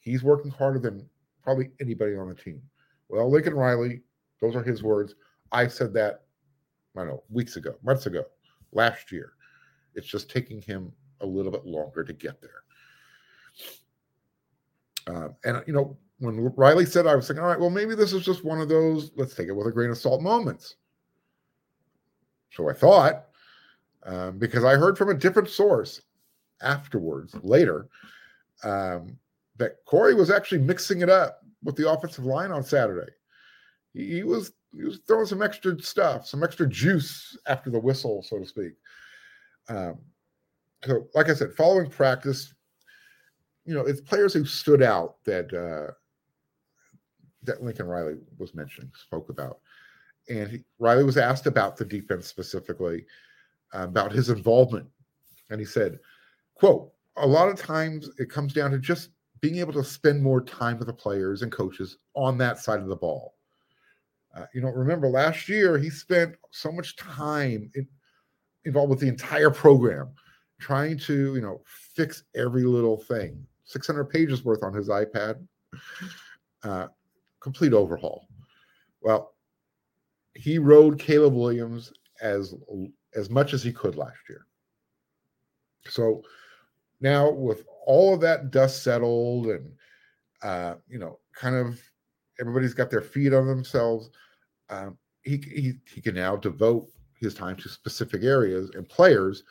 He's 0.00 0.22
working 0.22 0.50
harder 0.50 0.78
than 0.78 1.08
probably 1.42 1.70
anybody 1.80 2.16
on 2.16 2.28
the 2.28 2.34
team. 2.34 2.62
Well, 3.08 3.30
Lincoln 3.30 3.54
Riley, 3.54 4.02
those 4.44 4.56
are 4.56 4.62
his 4.62 4.82
words. 4.82 5.14
I 5.52 5.66
said 5.66 5.94
that, 5.94 6.24
I 6.96 7.00
don't 7.00 7.08
know, 7.08 7.22
weeks 7.30 7.56
ago, 7.56 7.76
months 7.82 8.06
ago, 8.06 8.24
last 8.72 9.10
year. 9.10 9.32
It's 9.94 10.06
just 10.06 10.30
taking 10.30 10.60
him 10.60 10.92
a 11.20 11.26
little 11.26 11.52
bit 11.52 11.64
longer 11.64 12.04
to 12.04 12.12
get 12.12 12.40
there. 12.42 12.62
Uh, 15.06 15.28
and, 15.44 15.62
you 15.66 15.72
know, 15.72 15.96
when 16.18 16.52
Riley 16.56 16.86
said, 16.86 17.06
I 17.06 17.14
was 17.14 17.26
thinking, 17.26 17.42
all 17.42 17.50
right, 17.50 17.60
well, 17.60 17.70
maybe 17.70 17.94
this 17.94 18.12
is 18.12 18.24
just 18.24 18.44
one 18.44 18.60
of 18.60 18.68
those, 18.68 19.12
let's 19.16 19.34
take 19.34 19.48
it 19.48 19.52
with 19.52 19.66
a 19.66 19.72
grain 19.72 19.90
of 19.90 19.98
salt 19.98 20.22
moments. 20.22 20.76
So 22.50 22.68
I 22.68 22.72
thought, 22.72 23.26
um, 24.04 24.38
because 24.38 24.64
I 24.64 24.76
heard 24.76 24.98
from 24.98 25.10
a 25.10 25.14
different 25.14 25.48
source 25.48 26.02
afterwards, 26.60 27.34
later, 27.42 27.88
um, 28.62 29.18
that 29.56 29.84
Korey 29.86 30.16
was 30.16 30.30
actually 30.30 30.58
mixing 30.58 31.00
it 31.00 31.10
up 31.10 31.40
with 31.62 31.76
the 31.76 31.90
offensive 31.90 32.24
line 32.24 32.50
on 32.52 32.62
Saturday. 32.62 33.10
He, 33.94 34.24
was 34.24 34.52
he 34.76 34.82
was 34.82 35.00
throwing 35.06 35.26
some 35.26 35.42
extra 35.42 35.80
stuff, 35.80 36.26
some 36.26 36.42
extra 36.42 36.68
juice 36.68 37.36
after 37.46 37.70
the 37.70 37.78
whistle, 37.78 38.22
so 38.22 38.38
to 38.38 38.46
speak. 38.46 38.72
Um, 39.68 39.98
so, 40.84 41.06
like 41.14 41.30
I 41.30 41.34
said, 41.34 41.54
following 41.54 41.88
practice, 41.88 42.52
you 43.64 43.74
know, 43.74 43.82
it's 43.82 44.00
players 44.00 44.34
who 44.34 44.44
stood 44.44 44.82
out 44.82 45.16
that 45.24 45.52
uh, 45.54 45.92
that 47.44 47.62
Lincoln 47.62 47.86
Riley 47.86 48.16
was 48.38 48.54
mentioning, 48.54 48.90
spoke 48.94 49.28
about. 49.28 49.60
And 50.28 50.50
he, 50.50 50.64
Riley 50.78 51.04
was 51.04 51.16
asked 51.16 51.46
about 51.46 51.76
the 51.76 51.84
defense 51.84 52.26
specifically, 52.26 53.06
uh, 53.74 53.84
about 53.84 54.12
his 54.12 54.30
involvement. 54.30 54.86
And 55.50 55.60
he 55.60 55.66
said, 55.66 55.98
quote, 56.54 56.90
a 57.16 57.26
lot 57.26 57.48
of 57.48 57.58
times 57.58 58.10
it 58.18 58.30
comes 58.30 58.52
down 58.52 58.70
to 58.72 58.78
just 58.78 59.10
being 59.40 59.58
able 59.58 59.74
to 59.74 59.84
spend 59.84 60.22
more 60.22 60.40
time 60.40 60.78
with 60.78 60.86
the 60.86 60.92
players 60.92 61.42
and 61.42 61.52
coaches 61.52 61.98
on 62.14 62.38
that 62.38 62.58
side 62.58 62.80
of 62.80 62.88
the 62.88 62.96
ball. 62.96 63.34
Uh, 64.36 64.46
you 64.52 64.60
know, 64.60 64.70
remember 64.70 65.08
last 65.08 65.48
year 65.48 65.78
he 65.78 65.90
spent 65.90 66.34
so 66.50 66.72
much 66.72 66.96
time 66.96 67.70
in, 67.74 67.86
involved 68.64 68.90
with 68.90 69.00
the 69.00 69.08
entire 69.08 69.50
program, 69.50 70.10
trying 70.60 70.98
to, 70.98 71.34
you 71.34 71.40
know, 71.40 71.62
fix 71.66 72.24
every 72.34 72.64
little 72.64 72.96
thing. 72.96 73.46
600 73.64 74.04
pages 74.04 74.44
worth 74.44 74.62
on 74.62 74.74
his 74.74 74.88
iPad. 74.88 75.36
Uh, 76.62 76.88
complete 77.40 77.72
overhaul. 77.72 78.26
Well, 79.00 79.34
he 80.34 80.58
rode 80.58 80.98
Caleb 80.98 81.34
Williams 81.34 81.92
as 82.20 82.54
as 83.14 83.30
much 83.30 83.52
as 83.52 83.62
he 83.62 83.72
could 83.72 83.96
last 83.96 84.18
year. 84.28 84.46
So 85.86 86.22
now 87.00 87.30
with 87.30 87.64
all 87.86 88.14
of 88.14 88.20
that 88.22 88.50
dust 88.50 88.82
settled 88.82 89.46
and 89.46 89.70
uh, 90.42 90.74
you 90.88 90.98
know, 90.98 91.18
kind 91.34 91.54
of 91.54 91.80
everybody's 92.40 92.74
got 92.74 92.90
their 92.90 93.00
feet 93.00 93.32
on 93.32 93.46
themselves, 93.46 94.10
um, 94.70 94.98
he, 95.22 95.38
he 95.38 95.72
he 95.92 96.00
can 96.00 96.14
now 96.14 96.36
devote 96.36 96.88
his 97.18 97.34
time 97.34 97.56
to 97.56 97.68
specific 97.68 98.22
areas 98.22 98.70
and 98.74 98.88
players. 98.88 99.44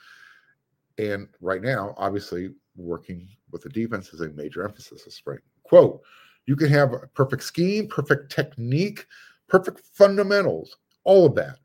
And 0.98 1.27
right 1.41 1.62
now, 1.62 1.96
obviously, 1.98 2.50
working 2.75 3.27
with 3.51 3.63
the 3.63 3.70
defense 3.70 4.13
is 4.13 4.22
a 4.22 4.29
major 4.29 4.63
emphasis 4.63 5.03
this 5.03 5.15
spring. 5.15 5.39
Quote, 5.63 6.01
you 6.46 6.55
can 6.55 6.70
have 6.70 6.93
a 6.93 7.08
perfect 7.13 7.43
scheme, 7.43 7.88
perfect 7.88 8.32
technique, 8.32 9.05
perfect 9.48 9.82
fundamentals, 9.93 10.77
all 11.03 11.25
of 11.25 11.36
that. 11.36 11.58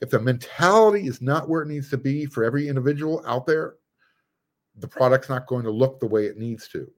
If 0.00 0.10
the 0.10 0.20
mentality 0.20 1.06
is 1.06 1.22
not 1.22 1.48
where 1.48 1.62
it 1.62 1.68
needs 1.68 1.90
to 1.90 1.96
be 1.96 2.26
for 2.26 2.44
every 2.44 2.68
individual 2.68 3.22
out 3.26 3.46
there, 3.46 3.74
the 4.76 4.88
product's 4.88 5.28
not 5.28 5.46
going 5.46 5.64
to 5.64 5.70
look 5.70 6.00
the 6.00 6.06
way 6.06 6.26
it 6.26 6.38
needs 6.38 6.68
to. 6.68 6.90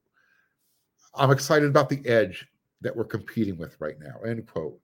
I'm 1.14 1.30
excited 1.30 1.68
about 1.68 1.88
the 1.88 2.06
edge 2.06 2.46
that 2.80 2.94
we're 2.94 3.04
competing 3.04 3.56
with 3.56 3.76
right 3.80 3.98
now. 4.00 4.20
End 4.26 4.46
quote. 4.46 4.78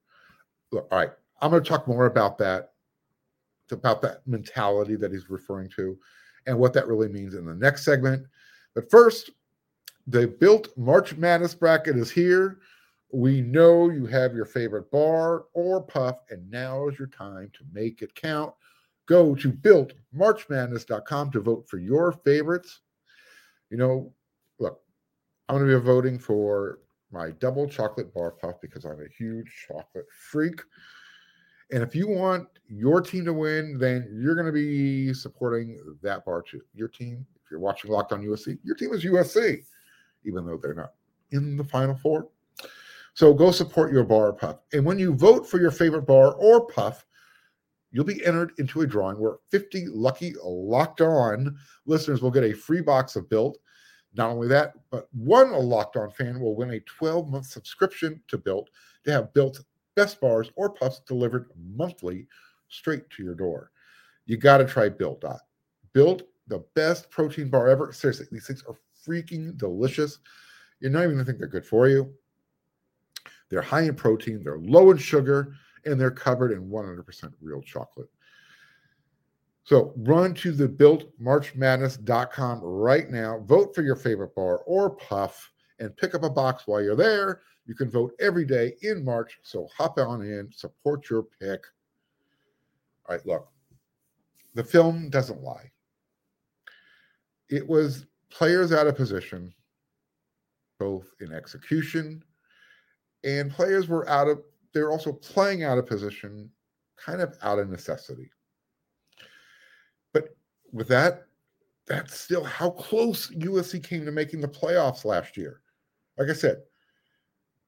Look, 0.75 0.88
all 0.90 0.99
right, 0.99 1.12
I'm 1.40 1.52
going 1.52 1.62
to 1.62 1.69
talk 1.69 1.87
more 1.87 2.07
about 2.07 2.37
that, 2.38 2.73
about 3.71 4.02
that 4.02 4.26
mentality 4.26 4.97
that 4.97 5.12
he's 5.12 5.31
referring 5.31 5.71
to, 5.76 5.97
and 6.47 6.59
what 6.59 6.73
that 6.73 6.88
really 6.88 7.09
means 7.09 7.35
in 7.35 7.47
the 7.47 7.54
next 7.54 7.85
segment. 7.85 8.26
But 8.75 8.90
first, 8.90 9.31
the 10.09 10.26
built 10.26 10.76
March 10.76 11.16
Madness 11.16 11.54
bracket 11.54 11.97
is 11.97 12.11
here. 12.11 12.59
We 13.12 13.40
know 13.40 13.88
you 13.88 14.07
have 14.07 14.35
your 14.35 14.47
favorite 14.47 14.90
bar 14.90 15.45
or 15.52 15.81
puff, 15.81 16.16
and 16.31 16.50
now 16.50 16.88
is 16.88 16.99
your 16.99 17.07
time 17.07 17.52
to 17.52 17.64
make 17.73 18.02
it 18.02 18.16
count. 18.16 18.52
Go 19.07 19.37
to 19.37 19.52
builtmarchmadness.com 19.52 21.31
to 21.31 21.40
vote 21.40 21.69
for 21.69 21.78
your 21.78 22.11
favorites. 22.11 22.81
You 23.71 23.76
know, 23.76 24.12
look, 24.59 24.81
I'm 25.49 25.57
going 25.57 25.71
to 25.71 25.78
be 25.78 25.85
voting 25.85 26.19
for 26.19 26.81
my 27.14 27.30
double 27.30 27.66
chocolate 27.66 28.12
bar 28.12 28.33
puff 28.33 28.61
because 28.61 28.85
I'm 28.85 29.00
a 29.00 29.09
huge 29.16 29.66
chocolate 29.66 30.06
freak. 30.11 30.61
And 31.73 31.83
if 31.83 31.94
you 31.94 32.09
want 32.09 32.47
your 32.68 33.00
team 33.00 33.25
to 33.25 33.33
win, 33.33 33.78
then 33.78 34.06
you're 34.12 34.35
going 34.35 34.47
to 34.47 34.52
be 34.52 35.14
supporting 35.14 35.80
that 36.02 36.26
bar 36.26 36.42
too. 36.42 36.61
Your 36.75 36.88
team, 36.88 37.25
if 37.42 37.50
you're 37.50 37.61
watching 37.61 37.90
Locked 37.90 38.12
on 38.12 38.23
USC, 38.23 38.59
your 38.62 38.76
team 38.76 38.92
is 38.92 39.04
USC 39.04 39.62
even 40.25 40.47
though 40.47 40.56
they're 40.56 40.75
not 40.75 40.94
in 41.30 41.56
the 41.56 41.64
final 41.64 41.94
four. 41.94 42.28
So 43.14 43.33
go 43.33 43.50
support 43.50 43.92
your 43.92 44.04
bar 44.04 44.33
puff. 44.33 44.59
And 44.73 44.85
when 44.85 44.99
you 44.99 45.14
vote 45.14 45.49
for 45.49 45.61
your 45.61 45.71
favorite 45.71 46.06
bar 46.06 46.35
or 46.35 46.66
puff, 46.66 47.06
you'll 47.92 48.04
be 48.04 48.25
entered 48.26 48.52
into 48.59 48.80
a 48.80 48.87
drawing 48.87 49.21
where 49.21 49.37
50 49.50 49.87
lucky 49.88 50.35
locked 50.42 51.00
on 51.00 51.56
listeners 51.87 52.23
will 52.23 52.33
get 52.33 52.42
a 52.42 52.52
free 52.52 52.80
box 52.80 53.14
of 53.14 53.28
Built. 53.28 53.59
Not 54.16 54.30
only 54.30 54.49
that, 54.49 54.75
but 54.90 55.09
one 55.12 55.52
locked 55.52 55.97
on 55.97 56.11
fan 56.11 56.40
will 56.40 56.54
win 56.54 56.71
a 56.71 56.80
12 56.80 57.28
month 57.28 57.47
subscription 57.47 58.23
to 58.28 58.38
Built 58.38 58.71
to 59.04 59.12
have 59.12 59.35
Built 59.35 59.61
best 59.97 60.21
bars 60.21 60.50
or 60.56 60.71
puffs 60.71 61.00
delivered 61.00 61.50
monthly 61.75 62.26
straight 62.68 63.09
to 63.11 63.23
your 63.23 63.35
door. 63.35 63.71
You 64.26 64.37
got 64.37 64.59
to 64.59 64.64
try 64.64 64.88
Built. 64.88 65.25
Built, 65.92 66.23
the 66.47 66.64
best 66.75 67.11
protein 67.11 67.49
bar 67.49 67.68
ever. 67.68 67.92
Seriously, 67.92 68.26
these 68.30 68.47
things 68.47 68.64
are 68.68 68.76
freaking 69.06 69.56
delicious. 69.56 70.18
You're 70.80 70.90
not 70.90 71.04
even 71.04 71.14
going 71.14 71.25
to 71.25 71.30
think 71.30 71.38
they're 71.38 71.49
good 71.49 71.66
for 71.66 71.88
you. 71.88 72.12
They're 73.49 73.62
high 73.62 73.83
in 73.83 73.94
protein, 73.94 74.42
they're 74.42 74.59
low 74.59 74.90
in 74.90 74.97
sugar, 74.97 75.54
and 75.85 76.00
they're 76.00 76.11
covered 76.11 76.52
in 76.52 76.68
100% 76.68 77.33
real 77.40 77.62
chocolate. 77.62 78.09
So 79.64 79.92
run 79.97 80.35
to 80.35 80.52
the 80.52 80.68
builtmarchmadness.com 80.68 82.61
right 82.62 83.11
now. 83.11 83.40
Vote 83.47 83.75
for 83.75 83.83
your 83.83 83.97
favorite 83.97 84.35
bar 84.35 84.59
or 84.66 84.90
puff 84.90 85.50
and 85.78 85.97
pick 85.97 86.14
up 86.14 86.23
a 86.23 86.30
box 86.30 86.66
while 86.66 86.83
you're 86.83 86.94
there. 86.94 87.40
You 87.66 87.75
can 87.75 87.90
vote 87.90 88.12
every 88.21 88.44
day 88.44 88.75
in 88.83 89.04
March. 89.04 89.38
So 89.42 89.68
hop 89.76 89.99
on 89.99 90.21
in, 90.23 90.50
support 90.52 91.09
your 91.09 91.23
pick. 91.23 91.64
All 93.06 93.16
right, 93.16 93.26
look, 93.26 93.49
the 94.54 94.64
film 94.64 95.09
doesn't 95.09 95.42
lie. 95.42 95.71
It 97.49 97.66
was 97.66 98.06
players 98.30 98.73
out 98.73 98.87
of 98.87 98.97
position, 98.97 99.52
both 100.78 101.09
in 101.21 101.33
execution 101.33 102.23
and 103.25 103.50
players 103.50 103.88
were 103.88 104.09
out 104.09 104.28
of, 104.28 104.42
they're 104.73 104.90
also 104.90 105.12
playing 105.12 105.64
out 105.64 105.78
of 105.78 105.87
position, 105.87 106.50
kind 106.97 107.21
of 107.21 107.37
out 107.42 107.59
of 107.59 107.71
necessity. 107.71 108.30
With 110.75 110.88
that, 110.88 111.23
that's 111.87 112.21
still 112.21 112.45
how 112.45 112.71
close 112.71 113.31
USC 113.31 113.83
came 113.83 114.04
to 114.04 114.12
making 114.12 114.40
the 114.40 114.49
playoffs 114.49 115.04
last 115.04 115.37
year. 115.37 115.61
Like 116.19 116.28
I 116.28 116.33
said, 116.33 116.62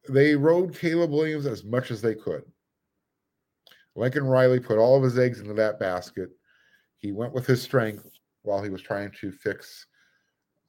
they 0.08 0.34
rode 0.34 0.76
Caleb 0.76 1.10
Williams 1.10 1.46
as 1.46 1.64
much 1.64 1.90
as 1.90 2.02
they 2.02 2.14
could. 2.14 2.42
Lincoln 3.94 4.26
Riley 4.26 4.60
put 4.60 4.78
all 4.78 4.96
of 4.96 5.02
his 5.02 5.18
eggs 5.18 5.40
into 5.40 5.54
that 5.54 5.80
basket. 5.80 6.30
He 6.98 7.12
went 7.12 7.32
with 7.32 7.46
his 7.46 7.62
strength 7.62 8.10
while 8.42 8.62
he 8.62 8.70
was 8.70 8.82
trying 8.82 9.12
to 9.20 9.32
fix 9.32 9.86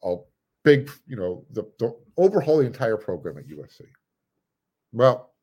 a 0.03 0.15
big, 0.63 0.89
you 1.07 1.15
know, 1.15 1.45
the, 1.51 1.63
the 1.79 1.95
overhaul 2.17 2.57
the 2.57 2.65
entire 2.65 2.97
program 2.97 3.37
at 3.37 3.47
USC. 3.47 3.81
Well, 4.93 5.33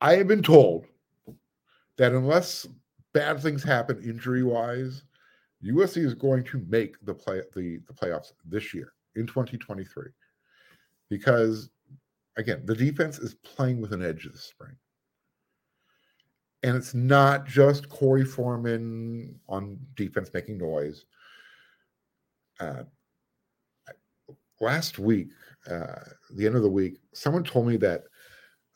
I 0.00 0.16
have 0.16 0.28
been 0.28 0.42
told 0.42 0.86
that 1.96 2.12
unless 2.12 2.66
bad 3.14 3.40
things 3.40 3.62
happen 3.62 4.02
injury 4.02 4.42
wise, 4.42 5.04
USC 5.64 6.04
is 6.04 6.14
going 6.14 6.44
to 6.44 6.62
make 6.68 6.96
the 7.04 7.14
play 7.14 7.40
the, 7.54 7.80
the 7.86 7.94
playoffs 7.94 8.32
this 8.44 8.74
year 8.74 8.92
in 9.16 9.26
2023 9.26 10.10
because 11.08 11.70
again 12.36 12.60
the 12.66 12.74
defense 12.74 13.18
is 13.18 13.34
playing 13.44 13.80
with 13.80 13.92
an 13.92 14.04
edge 14.04 14.28
this 14.30 14.42
spring 14.42 14.76
and 16.64 16.76
it's 16.76 16.94
not 16.94 17.46
just 17.46 17.90
Korey 17.90 18.26
Foreman 18.26 19.38
on 19.50 19.78
defense 19.96 20.30
making 20.32 20.56
noise. 20.56 21.04
Uh, 22.58 22.84
last 24.62 24.98
week, 24.98 25.28
uh, 25.70 26.00
the 26.34 26.46
end 26.46 26.56
of 26.56 26.62
the 26.62 26.70
week, 26.70 27.00
someone 27.12 27.44
told 27.44 27.66
me 27.66 27.76
that 27.76 28.04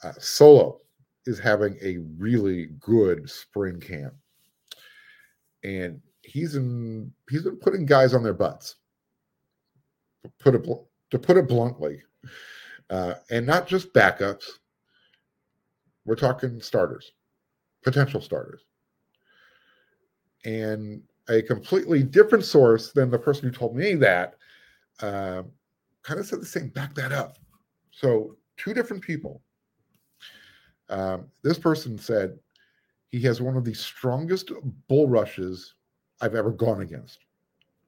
uh, 0.05 0.13
Solo 0.19 0.83
is 1.25 1.39
having 1.39 1.79
a 1.81 1.97
really 2.19 2.67
good 2.79 3.29
spring 3.29 3.81
camp, 3.81 4.13
and 5.65 6.01
he's 6.23 6.55
in 6.55 7.13
he's 7.31 7.43
been 7.43 7.57
putting 7.57 7.87
guys 7.87 8.15
on 8.15 8.23
their 8.23 8.35
butts. 8.35 8.77
To 10.25 10.31
put 10.39 10.55
it 10.55 10.67
to 11.11 11.19
put 11.19 11.37
it 11.37 11.49
bluntly, 11.49 12.03
uh, 12.91 13.15
and 13.31 13.47
not 13.47 13.67
just 13.67 13.93
backups. 13.93 14.45
We're 16.05 16.17
talking 16.17 16.61
starters 16.61 17.13
potential 17.83 18.21
starters. 18.21 18.63
And 20.45 21.03
a 21.29 21.43
completely 21.43 22.03
different 22.03 22.45
source 22.45 22.93
than 22.93 23.11
the 23.11 23.19
person 23.19 23.49
who 23.49 23.55
told 23.55 23.77
me 23.77 23.95
that 23.97 24.35
uh, 25.01 25.43
kind 26.03 26.21
of 26.21 26.27
said 26.27 26.41
the 26.41 26.47
same, 26.47 26.69
back 26.69 26.95
that 26.95 27.13
up. 27.13 27.39
So, 27.91 28.37
two 28.57 28.75
different 28.75 29.03
people. 29.03 29.43
Um, 30.89 31.27
this 31.43 31.59
person 31.59 31.99
said 31.99 32.39
he 33.11 33.21
has 33.23 33.41
one 33.41 33.57
of 33.57 33.65
the 33.65 33.75
strongest 33.75 34.53
bull 34.89 35.09
rushes 35.09 35.75
I've 36.21 36.35
ever 36.35 36.51
gone 36.51 36.83
against. 36.83 37.21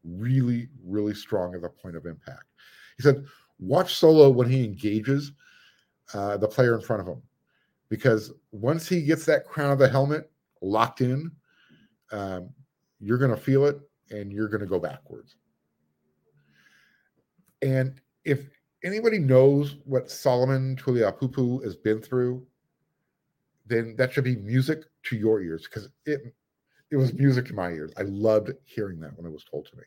Really, 0.05 0.69
really 0.85 1.15
strong 1.15 1.55
at 1.55 1.62
the 1.62 1.69
point 1.69 1.97
of 1.97 2.07
impact. 2.07 2.45
He 2.97 3.03
said, 3.03 3.25
watch 3.59 3.95
Solo 3.97 4.31
when 4.31 4.49
he 4.49 4.65
engages 4.65 5.33
uh, 6.15 6.37
the 6.37 6.49
player 6.49 6.75
in 6.75 6.81
front 6.81 7.03
of 7.03 7.09
him 7.09 7.23
because 7.89 8.33
once 8.53 8.89
he 8.89 9.03
gets 9.03 9.27
that 9.27 9.47
crown 9.47 9.73
of 9.73 9.79
the 9.79 9.89
helmet 9.89 10.31
locked 10.62 11.00
in, 11.00 11.31
um, 12.12 12.50
you're 13.00 13.19
going 13.19 13.31
to 13.31 13.37
feel 13.37 13.67
it 13.67 13.79
and 14.11 14.33
you're 14.33 14.49
going 14.49 14.61
to 14.61 14.67
go 14.67 14.79
backwards. 14.79 15.37
And 17.62 18.00
if 18.25 18.49
anybody 18.85 19.19
knows 19.19 19.77
what 19.85 20.11
Solomon 20.11 20.77
Tuliaupupu 20.77 21.62
has 21.62 21.77
been 21.77 22.00
through, 22.00 22.47
then 23.71 23.95
that 23.97 24.12
should 24.12 24.25
be 24.25 24.37
music 24.37 24.85
to 25.05 25.17
your 25.17 25.41
ears 25.41 25.62
because 25.65 25.89
it 26.05 26.35
it 26.91 26.97
was 26.97 27.15
music 27.15 27.47
to 27.47 27.55
my 27.55 27.71
ears. 27.71 27.93
I 27.97 28.03
loved 28.03 28.50
hearing 28.65 28.99
that 29.00 29.17
when 29.17 29.25
it 29.25 29.33
was 29.33 29.45
told 29.45 29.67
to 29.67 29.77
me. 29.77 29.85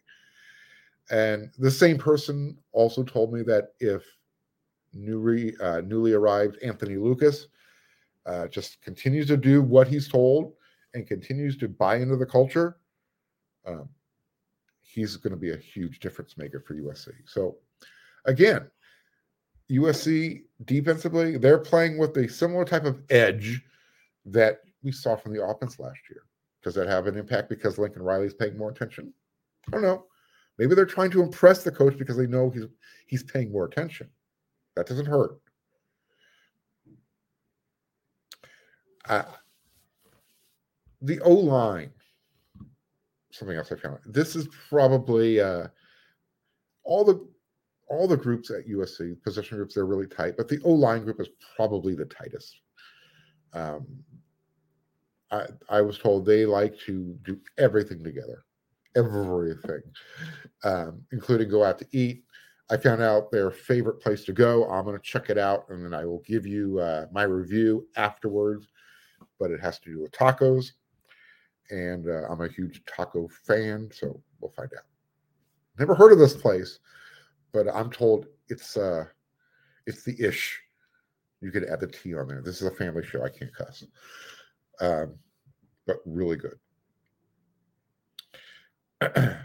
And 1.11 1.51
the 1.57 1.69
same 1.69 1.97
person 1.97 2.57
also 2.71 3.03
told 3.03 3.33
me 3.33 3.43
that 3.43 3.73
if 3.79 4.03
newly 4.93 5.55
uh, 5.57 5.81
newly 5.81 6.13
arrived 6.13 6.57
Anthony 6.63 6.95
Lucas 6.95 7.47
uh, 8.25 8.47
just 8.47 8.81
continues 8.81 9.27
to 9.27 9.37
do 9.37 9.61
what 9.61 9.87
he's 9.87 10.07
told 10.07 10.53
and 10.93 11.05
continues 11.05 11.57
to 11.57 11.67
buy 11.67 11.97
into 11.97 12.15
the 12.15 12.25
culture, 12.25 12.77
um, 13.65 13.89
he's 14.79 15.17
going 15.17 15.31
to 15.31 15.39
be 15.39 15.51
a 15.51 15.57
huge 15.57 15.99
difference 15.99 16.37
maker 16.37 16.63
for 16.65 16.75
USC. 16.75 17.09
So, 17.25 17.57
again, 18.25 18.69
USC 19.71 20.43
defensively, 20.65 21.37
they're 21.37 21.57
playing 21.57 21.97
with 21.97 22.15
a 22.17 22.29
similar 22.29 22.63
type 22.63 22.85
of 22.85 23.01
edge 23.09 23.61
that 24.25 24.59
we 24.83 24.91
saw 24.91 25.15
from 25.15 25.33
the 25.33 25.43
offense 25.43 25.79
last 25.79 25.99
year. 26.09 26.23
Does 26.63 26.75
that 26.75 26.87
have 26.87 27.07
an 27.07 27.17
impact 27.17 27.49
because 27.49 27.77
Lincoln 27.77 28.03
Riley's 28.03 28.33
paying 28.33 28.57
more 28.57 28.69
attention? 28.69 29.13
I 29.67 29.71
don't 29.71 29.81
know. 29.81 30.05
Maybe 30.57 30.75
they're 30.75 30.85
trying 30.85 31.11
to 31.11 31.21
impress 31.21 31.63
the 31.63 31.71
coach 31.71 31.97
because 31.97 32.15
they 32.15 32.27
know 32.27 32.49
he's 32.49 32.65
he's 33.07 33.23
paying 33.23 33.51
more 33.51 33.65
attention. 33.65 34.09
That 34.75 34.87
doesn't 34.87 35.05
hurt. 35.05 35.39
uh, 39.09 39.23
the 41.01 41.19
O 41.21 41.33
line, 41.33 41.91
something 43.31 43.57
else 43.57 43.71
I 43.71 43.75
found. 43.75 43.99
This 44.05 44.35
is 44.35 44.47
probably 44.69 45.41
uh, 45.41 45.67
all 46.83 47.03
the 47.03 47.27
all 47.87 48.07
the 48.07 48.17
groups 48.17 48.49
at 48.49 48.67
USC 48.67 49.21
position 49.21 49.57
groups. 49.57 49.75
They're 49.75 49.85
really 49.85 50.07
tight, 50.07 50.35
but 50.37 50.47
the 50.47 50.61
O 50.63 50.71
line 50.71 51.03
group 51.03 51.19
is 51.19 51.29
probably 51.55 51.95
the 51.95 52.05
tightest. 52.05 52.61
Um, 53.53 53.85
I 55.33 55.45
I 55.69 55.81
was 55.81 55.97
told 55.97 56.25
they 56.25 56.45
like 56.45 56.77
to 56.85 57.17
do 57.23 57.39
everything 57.57 58.03
together, 58.03 58.45
everything, 58.95 59.81
um, 60.63 61.01
including 61.11 61.49
go 61.49 61.63
out 61.63 61.79
to 61.79 61.87
eat. 61.91 62.23
I 62.69 62.77
found 62.77 63.01
out 63.01 63.31
their 63.31 63.51
favorite 63.51 63.99
place 63.99 64.23
to 64.25 64.33
go. 64.33 64.69
I'm 64.69 64.85
going 64.85 64.97
to 64.97 65.03
check 65.03 65.29
it 65.29 65.37
out, 65.37 65.65
and 65.69 65.83
then 65.83 65.93
I 65.93 66.05
will 66.05 66.23
give 66.25 66.47
you 66.47 66.79
uh, 66.79 67.07
my 67.11 67.23
review 67.23 67.87
afterwards 67.97 68.67
but 69.39 69.51
it 69.51 69.59
has 69.59 69.79
to 69.79 69.91
do 69.91 70.01
with 70.01 70.11
tacos. 70.11 70.71
And 71.69 72.07
uh, 72.07 72.27
I'm 72.29 72.41
a 72.41 72.47
huge 72.47 72.81
taco 72.85 73.27
fan, 73.45 73.89
so 73.91 74.21
we'll 74.39 74.51
find 74.51 74.69
out. 74.77 74.85
Never 75.79 75.95
heard 75.95 76.11
of 76.11 76.19
this 76.19 76.35
place, 76.35 76.79
but 77.51 77.67
I'm 77.67 77.89
told 77.89 78.27
it's 78.49 78.77
uh 78.77 79.05
it's 79.87 80.03
the 80.03 80.15
ish. 80.19 80.61
You 81.41 81.51
could 81.51 81.65
add 81.65 81.79
the 81.79 81.87
T 81.87 82.15
on 82.15 82.27
there. 82.27 82.41
This 82.41 82.61
is 82.61 82.67
a 82.67 82.75
family 82.75 83.05
show. 83.05 83.23
I 83.23 83.29
can't 83.29 83.53
cuss. 83.53 83.83
Um, 84.83 85.15
but 85.87 85.97
really 86.05 86.37
good. 86.37 86.57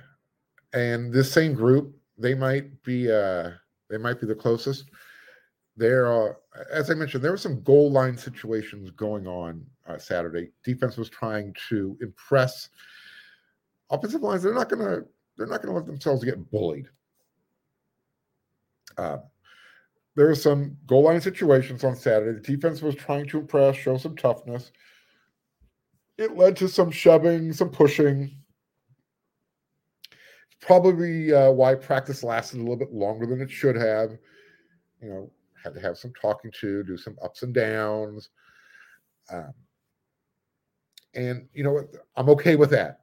and 0.72 1.12
this 1.12 1.33
same 1.33 1.55
group, 1.55 1.94
they 2.16 2.35
might 2.35 2.83
be 2.83 3.11
uh 3.11 3.51
they 3.88 3.98
might 3.98 4.20
be 4.20 4.27
the 4.27 4.35
closest 4.35 4.85
there 5.79 6.09
are, 6.09 6.38
as 6.72 6.90
I 6.90 6.94
mentioned, 6.94 7.22
there 7.22 7.31
were 7.31 7.37
some 7.37 7.62
goal 7.62 7.90
line 7.90 8.18
situations 8.18 8.90
going 8.90 9.29
on 9.29 9.64
uh, 9.87 9.96
Saturday. 9.96 10.51
Defense 10.64 10.96
was 10.96 11.09
trying 11.09 11.55
to 11.68 11.96
impress 12.03 12.68
offensive 13.88 14.22
lines. 14.22 14.42
They're 14.42 14.53
not 14.53 14.68
to 14.70 15.05
they're 15.37 15.46
not 15.46 15.62
to 15.62 15.70
let 15.70 15.87
themselves 15.87 16.24
get 16.24 16.51
bullied. 16.51 16.88
Uh, 18.96 19.18
there 20.16 20.27
were 20.27 20.35
some 20.35 20.77
goal 20.87 21.05
line 21.05 21.20
situations 21.20 21.85
on 21.85 21.94
Saturday. 21.94 22.40
The 22.40 22.57
defense 22.57 22.83
was 22.83 22.96
trying 22.96 23.29
to 23.29 23.38
impress, 23.38 23.77
show 23.77 23.96
some 23.96 24.16
toughness. 24.16 24.72
It 26.18 26.37
led 26.37 26.57
to 26.57 26.68
some 26.68 26.90
shoving, 26.90 27.52
some 27.52 27.70
pushing. 27.70 28.37
Probably 30.61 31.33
uh, 31.33 31.52
why 31.52 31.76
practice 31.76 32.24
lasted 32.24 32.59
a 32.59 32.62
little 32.62 32.76
bit 32.76 32.92
longer 32.92 33.24
than 33.24 33.40
it 33.40 33.50
should 33.50 33.76
have. 33.76 34.18
You 35.00 35.09
know, 35.09 35.31
had 35.62 35.74
to 35.74 35.81
have 35.81 35.96
some 35.96 36.12
talking 36.20 36.50
to, 36.61 36.83
do 36.83 36.96
some 36.96 37.16
ups 37.22 37.44
and 37.44 37.54
downs. 37.54 38.31
Um, 39.31 39.54
and 41.14 41.48
you 41.54 41.62
know? 41.62 41.87
I'm 42.16 42.28
okay 42.31 42.57
with 42.57 42.70
that. 42.70 43.00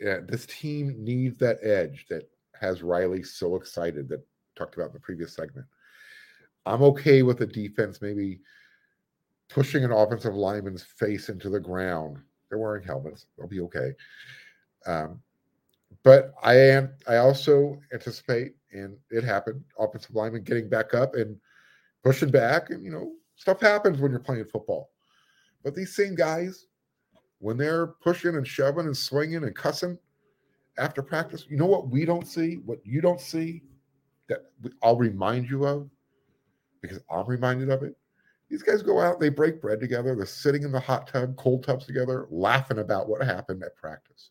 Yeah, 0.00 0.20
this 0.26 0.46
team 0.46 0.94
needs 0.98 1.38
that 1.38 1.58
edge 1.62 2.06
that 2.08 2.30
has 2.58 2.82
Riley 2.82 3.22
so 3.22 3.56
excited 3.56 4.08
that 4.08 4.24
talked 4.56 4.74
about 4.74 4.88
in 4.88 4.92
the 4.94 5.00
previous 5.00 5.34
segment. 5.34 5.66
I'm 6.66 6.82
okay 6.82 7.22
with 7.22 7.38
the 7.38 7.46
defense 7.46 8.00
maybe 8.00 8.40
pushing 9.48 9.84
an 9.84 9.92
offensive 9.92 10.34
lineman's 10.34 10.82
face 10.82 11.28
into 11.28 11.48
the 11.48 11.60
ground. 11.60 12.18
They're 12.48 12.58
wearing 12.58 12.84
helmets. 12.84 13.26
They'll 13.36 13.48
be 13.48 13.60
okay. 13.60 13.92
Um, 14.86 15.20
but 16.02 16.32
I 16.42 16.54
am. 16.54 16.90
I 17.06 17.16
also 17.16 17.78
anticipate, 17.92 18.54
and 18.72 18.96
it 19.10 19.24
happened, 19.24 19.62
offensive 19.78 20.14
lineman 20.14 20.42
getting 20.42 20.68
back 20.68 20.94
up 20.94 21.14
and 21.14 21.36
pushing 22.04 22.30
back, 22.30 22.70
and 22.70 22.84
you 22.84 22.90
know, 22.90 23.12
stuff 23.36 23.60
happens 23.60 23.98
when 23.98 24.10
you're 24.10 24.20
playing 24.20 24.44
football. 24.46 24.90
But 25.64 25.74
these 25.74 25.94
same 25.94 26.14
guys, 26.14 26.66
when 27.40 27.56
they're 27.56 27.88
pushing 27.88 28.36
and 28.36 28.46
shoving 28.46 28.86
and 28.86 28.96
swinging 28.96 29.44
and 29.44 29.54
cussing 29.54 29.98
after 30.78 31.02
practice, 31.02 31.46
you 31.48 31.56
know 31.56 31.66
what 31.66 31.88
we 31.88 32.04
don't 32.04 32.26
see, 32.26 32.54
what 32.64 32.78
you 32.84 33.00
don't 33.00 33.20
see, 33.20 33.62
that 34.28 34.46
I'll 34.82 34.96
remind 34.96 35.50
you 35.50 35.66
of 35.66 35.90
because 36.80 37.00
I'm 37.10 37.26
reminded 37.26 37.70
of 37.70 37.82
it. 37.82 37.96
These 38.48 38.62
guys 38.62 38.82
go 38.82 39.00
out, 39.00 39.20
they 39.20 39.28
break 39.28 39.60
bread 39.60 39.80
together, 39.80 40.14
they're 40.14 40.24
sitting 40.24 40.62
in 40.62 40.72
the 40.72 40.80
hot 40.80 41.06
tub, 41.06 41.36
cold 41.36 41.64
tubs 41.64 41.86
together, 41.86 42.26
laughing 42.30 42.78
about 42.78 43.08
what 43.08 43.22
happened 43.22 43.62
at 43.62 43.76
practice. 43.76 44.30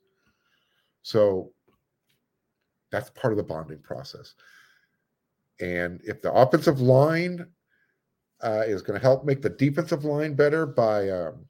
So 1.04 1.52
that's 2.92 3.10
part 3.12 3.34
of 3.34 3.38
the 3.38 3.44
bonding 3.44 3.80
process. 3.80 4.34
And 5.60 6.02
if 6.04 6.22
the 6.22 6.32
offensive 6.32 6.82
line 6.82 7.46
uh, 8.44 8.64
is 8.66 8.82
going 8.82 9.00
to 9.00 9.06
help 9.06 9.26
make 9.26 9.42
the 9.42 9.50
defensive 9.50 10.04
line 10.04 10.34
better 10.34 10.66
by 10.66 11.10
um, 11.10 11.46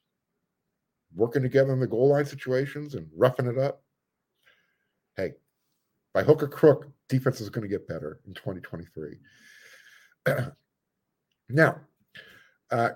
working 1.15 1.41
together 1.41 1.73
in 1.73 1.80
the 1.80 1.88
goal 1.88 2.10
line 2.10 2.25
situations 2.25 2.95
and 2.95 3.08
roughing 3.15 3.47
it 3.47 3.58
up, 3.58 3.82
hey, 5.15 5.32
by 6.13 6.23
hook 6.23 6.43
or 6.43 6.47
crook, 6.47 6.88
defense 7.10 7.41
is 7.41 7.49
going 7.49 7.63
to 7.63 7.67
get 7.67 7.88
better 7.88 8.19
in 8.27 8.34
2023. 8.34 9.17
now, 11.49 11.80
uh, 12.71 12.89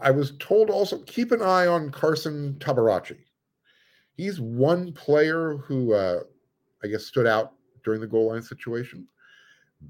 I 0.00 0.10
was 0.10 0.32
told 0.38 0.70
also 0.70 0.98
keep 1.02 1.32
an 1.32 1.42
eye 1.42 1.66
on 1.66 1.90
Carson 1.90 2.54
Tabaracci. 2.58 3.18
He's 4.16 4.40
one 4.40 4.92
player 4.92 5.56
who 5.56 5.92
uh, 5.92 6.20
I 6.82 6.88
guess 6.88 7.06
stood 7.06 7.26
out 7.26 7.52
during 7.84 8.00
the 8.00 8.06
goal 8.06 8.28
line 8.28 8.42
situation. 8.42 9.06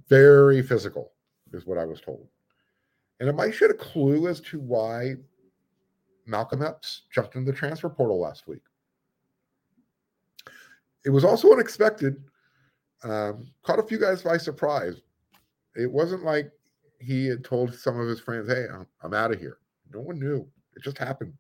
Very 0.08 0.62
physical, 0.62 1.12
is 1.52 1.66
what 1.66 1.78
I 1.78 1.84
was 1.84 2.00
told. 2.00 2.26
And 3.20 3.28
it 3.28 3.34
might 3.34 3.54
shed 3.54 3.70
a 3.70 3.74
clue 3.74 4.28
as 4.28 4.40
to 4.40 4.60
why 4.60 5.14
Malcolm 6.26 6.62
Epps 6.62 7.02
jumped 7.12 7.36
into 7.36 7.50
the 7.50 7.56
transfer 7.56 7.88
portal 7.88 8.20
last 8.20 8.48
week. 8.48 8.62
It 11.04 11.10
was 11.10 11.24
also 11.24 11.52
unexpected. 11.52 12.16
Um, 13.02 13.46
caught 13.62 13.78
a 13.78 13.82
few 13.82 13.98
guys 13.98 14.22
by 14.22 14.38
surprise. 14.38 15.02
It 15.76 15.90
wasn't 15.90 16.24
like 16.24 16.50
he 17.04 17.26
had 17.26 17.44
told 17.44 17.74
some 17.74 17.98
of 17.98 18.08
his 18.08 18.20
friends, 18.20 18.48
"Hey, 18.48 18.66
I'm, 18.72 18.86
I'm 19.02 19.14
out 19.14 19.32
of 19.32 19.40
here." 19.40 19.58
No 19.92 20.00
one 20.00 20.18
knew. 20.18 20.46
It 20.76 20.82
just 20.82 20.98
happened. 20.98 21.34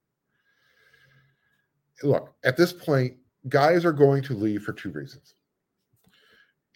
Look, 2.02 2.34
at 2.44 2.56
this 2.56 2.72
point, 2.72 3.16
guys 3.48 3.84
are 3.84 3.92
going 3.92 4.22
to 4.24 4.34
leave 4.34 4.62
for 4.62 4.72
two 4.72 4.90
reasons 4.90 5.34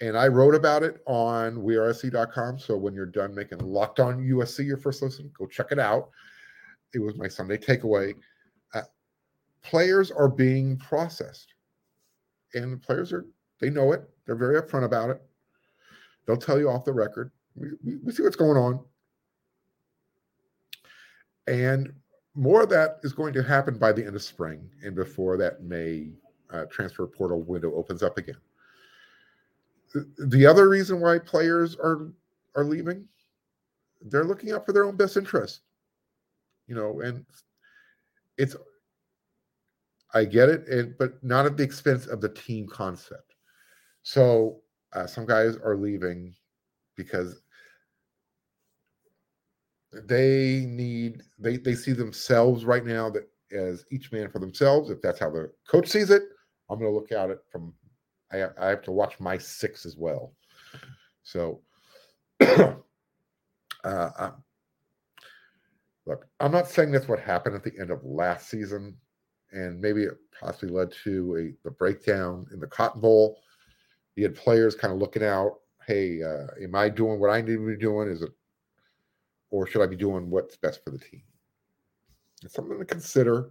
and 0.00 0.16
I 0.16 0.28
wrote 0.28 0.54
about 0.54 0.82
it 0.82 1.00
on 1.06 1.56
wearesc.com. 1.56 2.58
So 2.58 2.76
when 2.76 2.94
you're 2.94 3.06
done 3.06 3.34
making 3.34 3.58
Locked 3.58 4.00
On 4.00 4.18
USC 4.18 4.64
your 4.64 4.76
first 4.76 5.02
listen, 5.02 5.30
go 5.36 5.46
check 5.46 5.72
it 5.72 5.78
out. 5.78 6.10
It 6.94 7.00
was 7.00 7.16
my 7.16 7.28
Sunday 7.28 7.56
takeaway. 7.56 8.14
Uh, 8.74 8.82
players 9.62 10.10
are 10.10 10.28
being 10.28 10.76
processed, 10.78 11.54
and 12.54 12.72
the 12.72 12.76
players 12.76 13.12
are 13.12 13.26
they 13.60 13.70
know 13.70 13.92
it. 13.92 14.08
They're 14.24 14.36
very 14.36 14.60
upfront 14.60 14.84
about 14.84 15.10
it. 15.10 15.20
They'll 16.26 16.36
tell 16.36 16.58
you 16.58 16.70
off 16.70 16.84
the 16.84 16.92
record. 16.92 17.32
We, 17.58 17.96
we, 17.96 18.12
see 18.12 18.22
what's 18.22 18.36
going 18.36 18.56
on, 18.56 18.80
and 21.46 21.92
more 22.34 22.62
of 22.62 22.68
that 22.70 22.98
is 23.02 23.12
going 23.12 23.32
to 23.34 23.42
happen 23.42 23.78
by 23.78 23.92
the 23.92 24.04
end 24.04 24.14
of 24.14 24.22
spring 24.22 24.68
and 24.84 24.94
before 24.94 25.36
that 25.38 25.62
May 25.62 26.12
uh, 26.50 26.64
transfer 26.70 27.06
portal 27.06 27.42
window 27.42 27.74
opens 27.74 28.02
up 28.02 28.16
again 28.18 28.36
the 29.94 30.46
other 30.46 30.68
reason 30.68 31.00
why 31.00 31.18
players 31.18 31.76
are 31.76 32.12
are 32.54 32.64
leaving, 32.64 33.06
they're 34.02 34.24
looking 34.24 34.52
out 34.52 34.66
for 34.66 34.72
their 34.72 34.84
own 34.84 34.96
best 34.96 35.16
interest. 35.16 35.60
You 36.66 36.74
know, 36.74 37.00
and 37.00 37.24
it's 38.36 38.56
I 40.14 40.24
get 40.24 40.48
it, 40.48 40.66
and 40.68 40.96
but 40.98 41.22
not 41.22 41.46
at 41.46 41.56
the 41.56 41.62
expense 41.62 42.06
of 42.06 42.20
the 42.20 42.28
team 42.28 42.66
concept. 42.68 43.34
So 44.02 44.60
uh, 44.92 45.06
some 45.06 45.26
guys 45.26 45.56
are 45.56 45.76
leaving 45.76 46.34
because 46.96 47.42
they 49.92 50.64
need 50.66 51.22
they 51.38 51.56
they 51.56 51.74
see 51.74 51.92
themselves 51.92 52.64
right 52.64 52.84
now 52.84 53.08
that 53.10 53.28
as 53.52 53.84
each 53.90 54.12
man 54.12 54.30
for 54.30 54.38
themselves. 54.38 54.90
If 54.90 55.00
that's 55.00 55.18
how 55.18 55.30
the 55.30 55.50
coach 55.66 55.88
sees 55.88 56.10
it, 56.10 56.22
I'm 56.68 56.78
going 56.78 56.90
to 56.90 56.94
look 56.94 57.12
at 57.12 57.30
it 57.30 57.40
from 57.50 57.72
I, 58.32 58.44
I 58.60 58.68
have 58.68 58.82
to 58.82 58.92
watch 58.92 59.18
my 59.20 59.38
six 59.38 59.86
as 59.86 59.96
well. 59.96 60.34
So, 61.22 61.60
uh, 62.40 62.74
uh, 63.84 64.30
look, 66.06 66.26
I'm 66.40 66.52
not 66.52 66.68
saying 66.68 66.92
that's 66.92 67.08
what 67.08 67.20
happened 67.20 67.54
at 67.54 67.64
the 67.64 67.78
end 67.78 67.90
of 67.90 68.04
last 68.04 68.48
season, 68.48 68.96
and 69.52 69.80
maybe 69.80 70.04
it 70.04 70.14
possibly 70.38 70.68
led 70.68 70.92
to 71.04 71.36
a 71.36 71.68
the 71.68 71.70
breakdown 71.70 72.46
in 72.52 72.60
the 72.60 72.66
Cotton 72.66 73.00
Bowl. 73.00 73.38
You 74.16 74.24
had 74.24 74.36
players 74.36 74.74
kind 74.74 74.92
of 74.92 75.00
looking 75.00 75.24
out. 75.24 75.60
Hey, 75.86 76.22
uh, 76.22 76.48
am 76.62 76.74
I 76.74 76.90
doing 76.90 77.18
what 77.18 77.30
I 77.30 77.40
need 77.40 77.54
to 77.54 77.66
be 77.66 77.76
doing? 77.76 78.08
Is 78.08 78.20
it, 78.20 78.30
or 79.50 79.66
should 79.66 79.82
I 79.82 79.86
be 79.86 79.96
doing 79.96 80.30
what's 80.30 80.56
best 80.56 80.84
for 80.84 80.90
the 80.90 80.98
team? 80.98 81.22
It's 82.42 82.54
something 82.54 82.78
to 82.78 82.84
consider. 82.84 83.50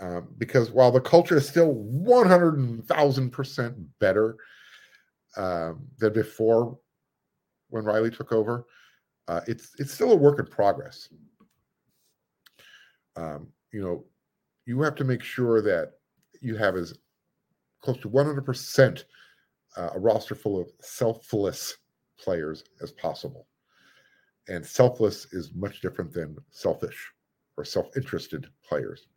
Um, 0.00 0.28
because 0.38 0.70
while 0.70 0.92
the 0.92 1.00
culture 1.00 1.36
is 1.36 1.48
still 1.48 1.74
100,000% 1.74 3.86
better 3.98 4.36
um, 5.36 5.84
than 5.98 6.12
before 6.12 6.78
when 7.70 7.84
Riley 7.84 8.10
took 8.10 8.32
over, 8.32 8.66
uh, 9.26 9.40
it's 9.46 9.72
it's 9.78 9.92
still 9.92 10.12
a 10.12 10.16
work 10.16 10.38
in 10.38 10.46
progress. 10.46 11.08
Um, 13.16 13.48
you 13.72 13.82
know, 13.82 14.04
you 14.66 14.80
have 14.82 14.94
to 14.96 15.04
make 15.04 15.22
sure 15.22 15.60
that 15.62 15.92
you 16.40 16.56
have 16.56 16.76
as 16.76 16.94
close 17.82 17.98
to 17.98 18.08
100% 18.08 19.04
uh, 19.76 19.90
a 19.94 19.98
roster 19.98 20.34
full 20.34 20.60
of 20.60 20.70
selfless 20.80 21.76
players 22.18 22.64
as 22.82 22.92
possible. 22.92 23.46
And 24.48 24.64
selfless 24.64 25.32
is 25.32 25.52
much 25.54 25.80
different 25.80 26.12
than 26.12 26.36
selfish 26.50 27.12
or 27.56 27.64
self 27.64 27.96
interested 27.96 28.48
players. 28.66 29.08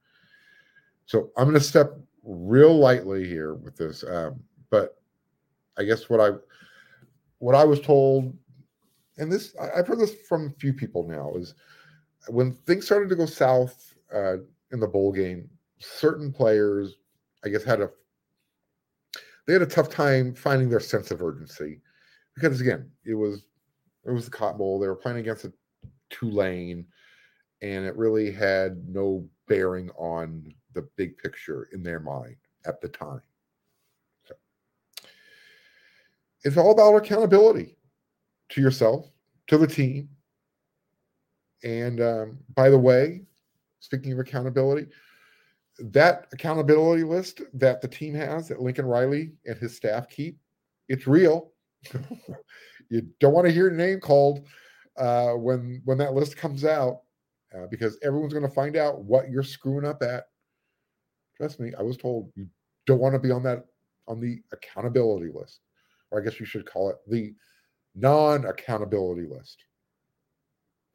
So 1.05 1.31
I'm 1.37 1.45
going 1.45 1.57
to 1.57 1.63
step 1.63 1.97
real 2.23 2.77
lightly 2.77 3.27
here 3.27 3.55
with 3.55 3.75
this, 3.75 4.03
um, 4.03 4.39
but 4.69 5.01
I 5.77 5.83
guess 5.83 6.09
what 6.09 6.19
I 6.19 6.37
what 7.39 7.55
I 7.55 7.63
was 7.63 7.81
told, 7.81 8.33
and 9.17 9.31
this 9.31 9.55
I've 9.59 9.87
heard 9.87 9.99
this 9.99 10.15
from 10.27 10.47
a 10.47 10.59
few 10.59 10.73
people 10.73 11.07
now, 11.07 11.33
is 11.35 11.55
when 12.27 12.53
things 12.53 12.85
started 12.85 13.09
to 13.09 13.15
go 13.15 13.25
south 13.25 13.95
uh, 14.13 14.37
in 14.71 14.79
the 14.79 14.87
bowl 14.87 15.11
game, 15.11 15.49
certain 15.79 16.31
players, 16.31 16.95
I 17.43 17.49
guess, 17.49 17.63
had 17.63 17.81
a 17.81 17.89
they 19.47 19.53
had 19.53 19.61
a 19.61 19.67
tough 19.67 19.89
time 19.89 20.33
finding 20.35 20.69
their 20.69 20.79
sense 20.79 21.11
of 21.11 21.21
urgency 21.21 21.81
because 22.35 22.61
again, 22.61 22.89
it 23.05 23.15
was 23.15 23.45
it 24.05 24.11
was 24.11 24.25
the 24.25 24.31
Cotton 24.31 24.57
Bowl. 24.57 24.79
They 24.79 24.87
were 24.87 24.95
playing 24.95 25.19
against 25.19 25.45
a 25.45 25.53
Tulane, 26.09 26.85
and 27.61 27.85
it 27.85 27.95
really 27.95 28.31
had 28.31 28.87
no 28.87 29.27
bearing 29.47 29.89
on 29.91 30.53
the 30.73 30.87
big 30.95 31.17
picture 31.17 31.67
in 31.73 31.83
their 31.83 31.99
mind 31.99 32.37
at 32.65 32.81
the 32.81 32.87
time. 32.87 33.21
So 34.27 34.35
it's 36.43 36.57
all 36.57 36.71
about 36.71 36.95
accountability 36.95 37.77
to 38.49 38.61
yourself, 38.61 39.09
to 39.47 39.57
the 39.57 39.67
team. 39.67 40.09
And 41.63 42.01
um, 42.01 42.37
by 42.55 42.69
the 42.69 42.79
way, 42.79 43.21
speaking 43.79 44.11
of 44.11 44.19
accountability, 44.19 44.87
that 45.79 46.27
accountability 46.33 47.03
list 47.03 47.41
that 47.53 47.81
the 47.81 47.87
team 47.87 48.13
has 48.15 48.47
that 48.47 48.61
Lincoln 48.61 48.85
Riley 48.85 49.31
and 49.45 49.57
his 49.57 49.75
staff 49.75 50.09
keep, 50.09 50.37
it's 50.89 51.07
real. 51.07 51.51
you 52.91 53.07
don't 53.19 53.33
want 53.33 53.47
to 53.47 53.51
hear 53.53 53.69
your 53.69 53.71
name 53.71 53.99
called 53.99 54.45
uh, 54.97 55.31
when 55.31 55.81
when 55.85 55.97
that 55.97 56.13
list 56.13 56.37
comes 56.37 56.63
out 56.63 57.01
uh, 57.55 57.65
because 57.71 57.97
everyone's 58.03 58.33
going 58.33 58.47
to 58.47 58.53
find 58.53 58.77
out 58.77 59.03
what 59.03 59.29
you're 59.29 59.43
screwing 59.43 59.85
up 59.85 60.03
at 60.03 60.25
Trust 61.41 61.59
me, 61.59 61.73
I 61.75 61.81
was 61.81 61.97
told 61.97 62.31
you 62.35 62.47
don't 62.85 62.99
want 62.99 63.15
to 63.15 63.19
be 63.19 63.31
on 63.31 63.41
that 63.41 63.65
on 64.07 64.19
the 64.19 64.43
accountability 64.51 65.31
list, 65.33 65.61
or 66.11 66.21
I 66.21 66.23
guess 66.23 66.39
you 66.39 66.45
should 66.45 66.67
call 66.67 66.91
it 66.91 66.97
the 67.07 67.33
non-accountability 67.95 69.25
list. 69.25 69.63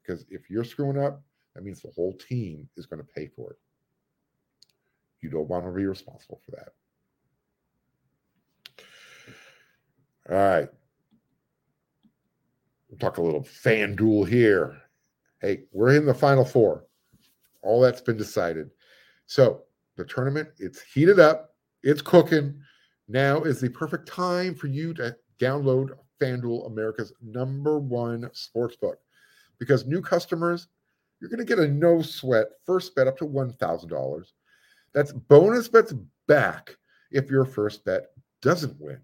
Because 0.01 0.23
if 0.29 0.49
you're 0.49 0.63
screwing 0.63 0.97
up, 0.97 1.21
that 1.53 1.65
means 1.65 1.81
the 1.81 1.91
whole 1.93 2.13
team 2.13 2.69
is 2.77 2.85
going 2.85 3.01
to 3.01 3.13
pay 3.13 3.27
for 3.27 3.51
it. 3.51 3.57
You 5.19 5.29
don't 5.29 5.49
want 5.49 5.65
to 5.65 5.71
be 5.71 5.85
responsible 5.85 6.39
for 6.45 6.51
that. 6.51 6.69
All 10.29 10.37
right. 10.37 10.69
We'll 12.89 12.99
talk 12.99 13.17
a 13.17 13.21
little 13.21 13.43
FanDuel 13.43 14.27
here. 14.27 14.81
Hey, 15.41 15.63
we're 15.71 15.95
in 15.95 16.05
the 16.05 16.13
final 16.13 16.45
four. 16.45 16.85
All 17.61 17.81
that's 17.81 18.01
been 18.01 18.17
decided. 18.17 18.69
So 19.25 19.63
the 19.97 20.05
tournament. 20.05 20.49
It's 20.59 20.81
heated 20.81 21.19
up, 21.19 21.55
it's 21.83 22.01
cooking. 22.01 22.61
Now 23.09 23.41
is 23.41 23.59
the 23.59 23.69
perfect 23.69 24.07
time 24.07 24.55
for 24.55 24.67
you 24.67 24.93
to 24.95 25.15
download 25.39 25.91
FanDuel, 26.21 26.67
America's 26.67 27.13
number 27.21 27.79
one 27.79 28.29
sports 28.33 28.75
book. 28.75 28.99
Because 29.59 29.85
new 29.85 30.01
customers, 30.01 30.67
you're 31.19 31.29
going 31.29 31.39
to 31.39 31.45
get 31.45 31.59
a 31.59 31.67
no 31.67 32.01
sweat 32.01 32.47
first 32.65 32.95
bet 32.95 33.07
up 33.07 33.17
to 33.17 33.25
$1,000. 33.25 34.23
That's 34.93 35.11
bonus 35.11 35.67
bets 35.67 35.93
back 36.27 36.75
if 37.11 37.29
your 37.29 37.45
first 37.45 37.83
bet 37.83 38.11
doesn't 38.41 38.79
win. 38.79 38.99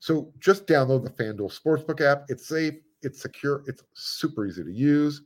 So 0.00 0.32
just 0.40 0.66
download 0.66 1.04
the 1.04 1.10
FanDuel 1.10 1.56
Sportsbook 1.56 2.00
app. 2.00 2.24
It's 2.28 2.48
safe, 2.48 2.74
it's 3.02 3.20
secure, 3.20 3.62
it's 3.66 3.82
super 3.94 4.46
easy 4.46 4.64
to 4.64 4.72
use. 4.72 5.22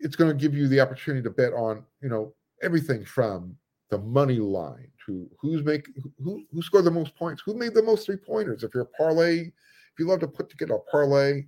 It's 0.00 0.16
going 0.16 0.30
to 0.30 0.36
give 0.36 0.54
you 0.54 0.68
the 0.68 0.80
opportunity 0.80 1.22
to 1.22 1.30
bet 1.30 1.52
on, 1.52 1.84
you 2.02 2.08
know, 2.08 2.34
everything 2.62 3.04
from 3.04 3.56
the 3.90 3.98
money 3.98 4.38
line, 4.38 4.90
to 5.06 5.28
who's 5.40 5.62
make 5.62 5.86
who 6.22 6.44
who 6.52 6.62
scored 6.62 6.84
the 6.84 6.90
most 6.90 7.14
points, 7.14 7.42
who 7.44 7.54
made 7.54 7.74
the 7.74 7.82
most 7.82 8.06
three 8.06 8.16
pointers. 8.16 8.64
If 8.64 8.74
you're 8.74 8.84
a 8.84 8.96
parlay, 8.96 9.40
if 9.40 9.98
you 9.98 10.06
love 10.06 10.20
to 10.20 10.28
put 10.28 10.50
together 10.50 10.74
a 10.74 10.90
parlay, 10.90 11.44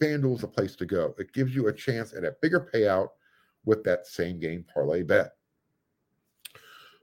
FanDuel 0.00 0.36
is 0.36 0.40
the 0.42 0.48
place 0.48 0.76
to 0.76 0.86
go. 0.86 1.14
It 1.18 1.32
gives 1.32 1.54
you 1.54 1.68
a 1.68 1.72
chance 1.72 2.12
at 2.12 2.24
a 2.24 2.34
bigger 2.42 2.68
payout 2.72 3.08
with 3.64 3.84
that 3.84 4.06
same 4.06 4.38
game 4.38 4.64
parlay 4.72 5.02
bet. 5.02 5.32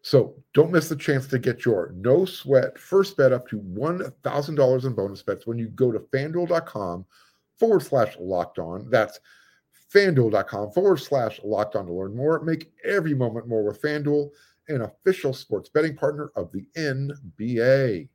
So 0.02 0.36
don't 0.54 0.72
miss 0.72 0.88
the 0.90 0.96
chance 0.96 1.28
to 1.28 1.40
get 1.40 1.66
your 1.66 1.94
no 1.96 2.26
sweat 2.26 2.78
first 2.78 3.18
bet 3.18 3.34
up 3.34 3.48
to 3.50 3.60
$1,000 3.60 4.86
in 4.86 4.94
bonus 4.94 5.24
bets 5.24 5.46
when 5.46 5.58
you 5.58 5.68
go 5.70 5.92
to 5.92 6.00
fanduel.com 6.00 7.06
forward 7.58 7.82
slash 7.82 8.16
locked 8.20 8.60
on. 8.60 8.90
That's 8.90 9.20
fanduel.com 9.94 10.72
forward 10.72 10.98
slash 10.98 11.40
locked 11.44 11.76
on 11.76 11.86
to 11.88 11.94
learn 11.94 12.16
more. 12.16 12.42
Make 12.42 12.72
every 12.86 13.14
moment 13.14 13.48
more 13.48 13.64
with 13.64 13.82
Fanduel, 13.82 14.30
an 14.68 14.82
official 14.82 15.34
sports 15.34 15.70
betting 15.70 15.96
partner 15.96 16.32
of 16.36 16.52
the 16.52 16.66
NBA. 16.78 18.08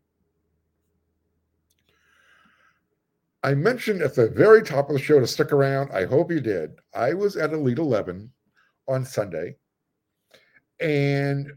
I 3.42 3.54
mentioned 3.54 4.00
at 4.00 4.14
the 4.14 4.30
very 4.30 4.62
top 4.62 4.88
of 4.88 4.94
the 4.94 5.02
show 5.02 5.20
to 5.20 5.26
stick 5.26 5.52
around. 5.52 5.90
I 5.92 6.06
hope 6.06 6.30
you 6.30 6.40
did. 6.40 6.76
I 6.94 7.12
was 7.12 7.36
at 7.36 7.52
Elite 7.52 7.78
11 7.78 8.30
on 8.88 9.04
Sunday. 9.04 9.56
And 10.80 11.52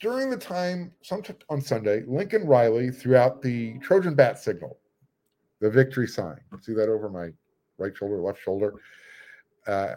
during 0.00 0.30
the 0.30 0.36
time 0.36 0.92
on 1.48 1.60
Sunday, 1.60 2.04
Lincoln 2.06 2.46
Riley 2.46 2.90
threw 2.90 3.16
out 3.16 3.42
the 3.42 3.78
Trojan 3.78 4.14
bat 4.14 4.38
signal, 4.38 4.78
the 5.60 5.70
victory 5.70 6.06
sign. 6.06 6.38
See 6.60 6.74
that 6.74 6.88
over 6.88 7.08
my 7.08 7.30
right 7.78 7.96
shoulder, 7.96 8.18
left 8.18 8.40
shoulder. 8.42 8.74
Uh, 9.66 9.96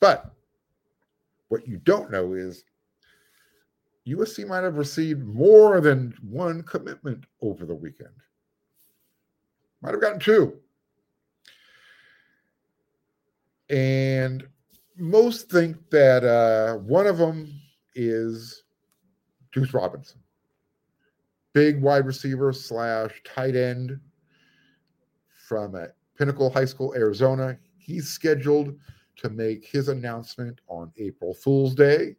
but 0.00 0.32
what 1.48 1.66
you 1.66 1.78
don't 1.78 2.10
know 2.10 2.34
is 2.34 2.64
USC 4.06 4.46
might 4.46 4.64
have 4.64 4.76
received 4.76 5.22
more 5.22 5.80
than 5.80 6.14
one 6.22 6.62
commitment 6.62 7.24
over 7.40 7.66
the 7.66 7.74
weekend. 7.74 8.10
Might 9.80 9.92
have 9.92 10.00
gotten 10.00 10.20
two. 10.20 10.56
And 13.70 14.46
most 14.96 15.48
think 15.50 15.76
that 15.90 16.24
uh, 16.24 16.78
one 16.78 17.06
of 17.06 17.18
them 17.18 17.61
is 17.94 18.64
Deuce 19.52 19.74
Robinson, 19.74 20.20
big 21.52 21.80
wide 21.80 22.06
receiver 22.06 22.52
slash 22.52 23.10
tight 23.24 23.56
end 23.56 23.98
from 25.48 25.76
Pinnacle 26.16 26.50
High 26.50 26.64
School, 26.64 26.94
Arizona. 26.94 27.58
He's 27.76 28.08
scheduled 28.08 28.74
to 29.16 29.28
make 29.28 29.66
his 29.66 29.88
announcement 29.88 30.60
on 30.68 30.92
April 30.96 31.34
Fool's 31.34 31.74
Day. 31.74 32.16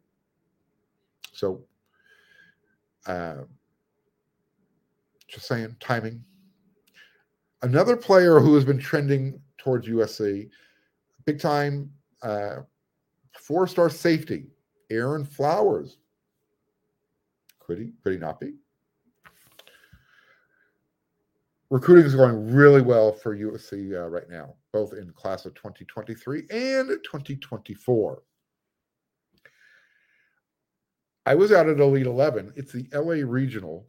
So, 1.32 1.64
uh, 3.06 3.42
just 5.26 5.46
saying, 5.46 5.76
timing. 5.80 6.22
Another 7.62 7.96
player 7.96 8.38
who 8.38 8.54
has 8.54 8.64
been 8.64 8.78
trending 8.78 9.40
towards 9.58 9.88
USC, 9.88 10.48
big 11.24 11.40
time 11.40 11.90
uh, 12.22 12.56
four 13.38 13.66
star 13.66 13.90
safety, 13.90 14.46
Aaron 14.90 15.24
Flowers. 15.24 15.98
Could 17.60 17.78
he? 17.78 17.92
Could 18.02 18.12
he 18.12 18.18
not 18.18 18.40
be? 18.40 18.54
Recruiting 21.70 22.04
is 22.04 22.14
going 22.14 22.52
really 22.52 22.82
well 22.82 23.12
for 23.12 23.36
USC 23.36 23.94
uh, 23.94 24.08
right 24.08 24.28
now, 24.28 24.54
both 24.72 24.92
in 24.92 25.10
class 25.12 25.46
of 25.46 25.54
2023 25.54 26.40
and 26.50 26.88
2024. 27.02 28.22
I 31.26 31.34
was 31.34 31.52
out 31.52 31.68
at 31.68 31.80
Elite 31.80 32.06
11. 32.06 32.52
It's 32.54 32.72
the 32.72 32.86
LA 32.92 33.26
Regional. 33.26 33.86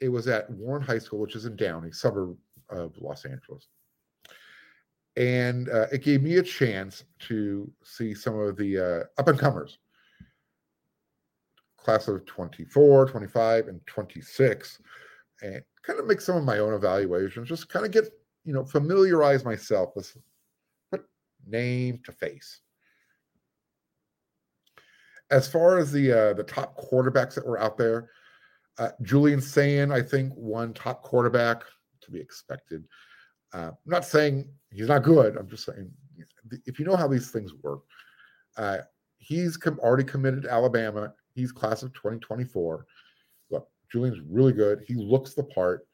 It 0.00 0.08
was 0.08 0.28
at 0.28 0.48
Warren 0.50 0.82
High 0.82 1.00
School, 1.00 1.18
which 1.18 1.34
is 1.34 1.44
in 1.44 1.56
Downey, 1.56 1.90
suburb 1.90 2.36
of 2.70 2.96
Los 3.00 3.24
Angeles 3.24 3.68
and 5.16 5.68
uh, 5.68 5.86
it 5.92 6.02
gave 6.02 6.22
me 6.22 6.36
a 6.36 6.42
chance 6.42 7.04
to 7.18 7.70
see 7.82 8.14
some 8.14 8.38
of 8.38 8.56
the 8.56 8.78
uh, 8.78 9.20
up 9.20 9.28
and 9.28 9.38
comers 9.38 9.78
class 11.82 12.08
of 12.08 12.24
24 12.26 13.06
25 13.06 13.68
and 13.68 13.80
26 13.86 14.80
and 15.42 15.62
kind 15.82 15.98
of 15.98 16.06
make 16.06 16.20
some 16.20 16.36
of 16.36 16.44
my 16.44 16.58
own 16.58 16.74
evaluations 16.74 17.48
just 17.48 17.68
kind 17.68 17.84
of 17.84 17.90
get 17.90 18.04
you 18.44 18.52
know 18.52 18.64
familiarize 18.64 19.44
myself 19.44 19.90
with 19.96 20.16
put 20.90 21.04
name 21.46 22.00
to 22.04 22.12
face 22.12 22.60
as 25.30 25.48
far 25.48 25.78
as 25.78 25.92
the 25.92 26.12
uh, 26.12 26.32
the 26.34 26.42
top 26.42 26.76
quarterbacks 26.76 27.34
that 27.34 27.46
were 27.46 27.60
out 27.60 27.78
there 27.78 28.10
uh, 28.78 28.90
julian 29.02 29.40
sayin 29.40 29.90
i 29.90 30.02
think 30.02 30.32
one 30.34 30.72
top 30.74 31.02
quarterback 31.02 31.62
to 32.00 32.10
be 32.10 32.20
expected 32.20 32.84
uh, 33.52 33.70
I'm 33.70 33.76
not 33.86 34.04
saying 34.04 34.48
he's 34.70 34.88
not 34.88 35.02
good. 35.02 35.36
I'm 35.36 35.48
just 35.48 35.64
saying 35.64 35.90
if 36.66 36.78
you 36.78 36.84
know 36.84 36.96
how 36.96 37.08
these 37.08 37.30
things 37.30 37.52
work, 37.62 37.80
uh, 38.56 38.78
he's 39.18 39.56
com- 39.56 39.80
already 39.80 40.04
committed 40.04 40.42
to 40.42 40.52
Alabama. 40.52 41.12
He's 41.34 41.52
class 41.52 41.82
of 41.82 41.92
2024. 41.94 42.86
Look, 43.50 43.68
Julian's 43.90 44.20
really 44.28 44.52
good. 44.52 44.82
He 44.86 44.94
looks 44.94 45.34
the 45.34 45.44
part. 45.44 45.86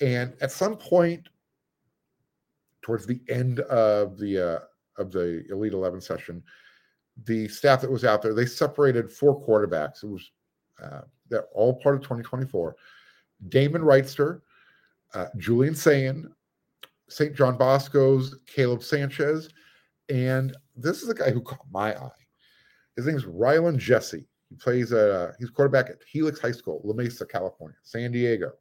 And 0.00 0.34
at 0.40 0.52
some 0.52 0.76
point, 0.76 1.28
towards 2.82 3.06
the 3.06 3.20
end 3.28 3.60
of 3.60 4.18
the 4.18 4.40
uh, 4.40 4.58
of 5.02 5.10
the 5.10 5.44
Elite 5.50 5.72
Eleven 5.72 6.00
session, 6.00 6.42
the 7.24 7.48
staff 7.48 7.80
that 7.80 7.90
was 7.90 8.04
out 8.04 8.22
there 8.22 8.34
they 8.34 8.46
separated 8.46 9.10
four 9.10 9.42
quarterbacks. 9.42 10.04
It 10.04 10.08
was 10.08 10.30
uh, 10.82 11.00
they're 11.28 11.46
all 11.54 11.74
part 11.80 11.96
of 11.96 12.02
2024. 12.02 12.76
Damon 13.48 13.82
Wrightster, 13.82 14.40
uh, 15.14 15.26
Julian 15.36 15.74
Sayin, 15.74 16.32
St. 17.08 17.34
John 17.34 17.56
Bosco's 17.56 18.36
Caleb 18.46 18.82
Sanchez, 18.82 19.48
and 20.08 20.56
this 20.76 21.02
is 21.02 21.08
the 21.08 21.14
guy 21.14 21.30
who 21.30 21.40
caught 21.40 21.66
my 21.70 21.94
eye. 21.94 22.25
His 22.96 23.06
name 23.06 23.16
is 23.16 23.24
Rylan 23.24 23.76
Jesse. 23.78 24.26
He 24.48 24.56
plays 24.56 24.92
at 24.92 25.10
uh, 25.10 25.32
he's 25.38 25.50
quarterback 25.50 25.90
at 25.90 25.98
Helix 26.08 26.40
High 26.40 26.52
School, 26.52 26.80
La 26.84 26.94
Mesa, 26.94 27.26
California, 27.26 27.76
San 27.82 28.12
Diego. 28.12 28.52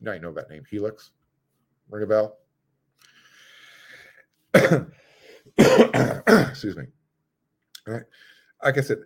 Now 0.00 0.12
you 0.12 0.20
know, 0.20 0.28
know 0.28 0.34
that 0.34 0.50
name, 0.50 0.64
Helix. 0.70 1.10
Ring 1.90 2.04
a 2.04 2.06
bell? 2.06 2.38
Excuse 6.48 6.76
me. 6.76 6.84
All 7.86 7.94
right. 7.94 8.04
Like 8.62 8.78
I 8.78 8.80
said, 8.80 8.98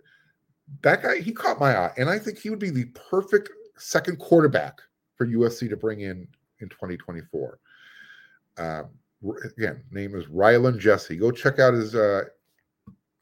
that 0.81 1.01
guy, 1.01 1.19
he 1.19 1.31
caught 1.31 1.59
my 1.59 1.75
eye, 1.75 1.91
and 1.97 2.09
I 2.09 2.19
think 2.19 2.37
he 2.37 2.49
would 2.49 2.59
be 2.59 2.69
the 2.69 2.85
perfect 2.85 3.49
second 3.77 4.19
quarterback 4.19 4.79
for 5.15 5.27
USC 5.27 5.69
to 5.69 5.77
bring 5.77 6.01
in 6.01 6.27
in 6.59 6.69
2024. 6.69 7.59
Um, 8.57 8.89
again, 9.57 9.83
name 9.91 10.15
is 10.15 10.25
Rylan 10.25 10.79
Jesse. 10.79 11.17
Go 11.17 11.31
check 11.31 11.59
out 11.59 11.73
his. 11.73 11.95
Uh, 11.95 12.25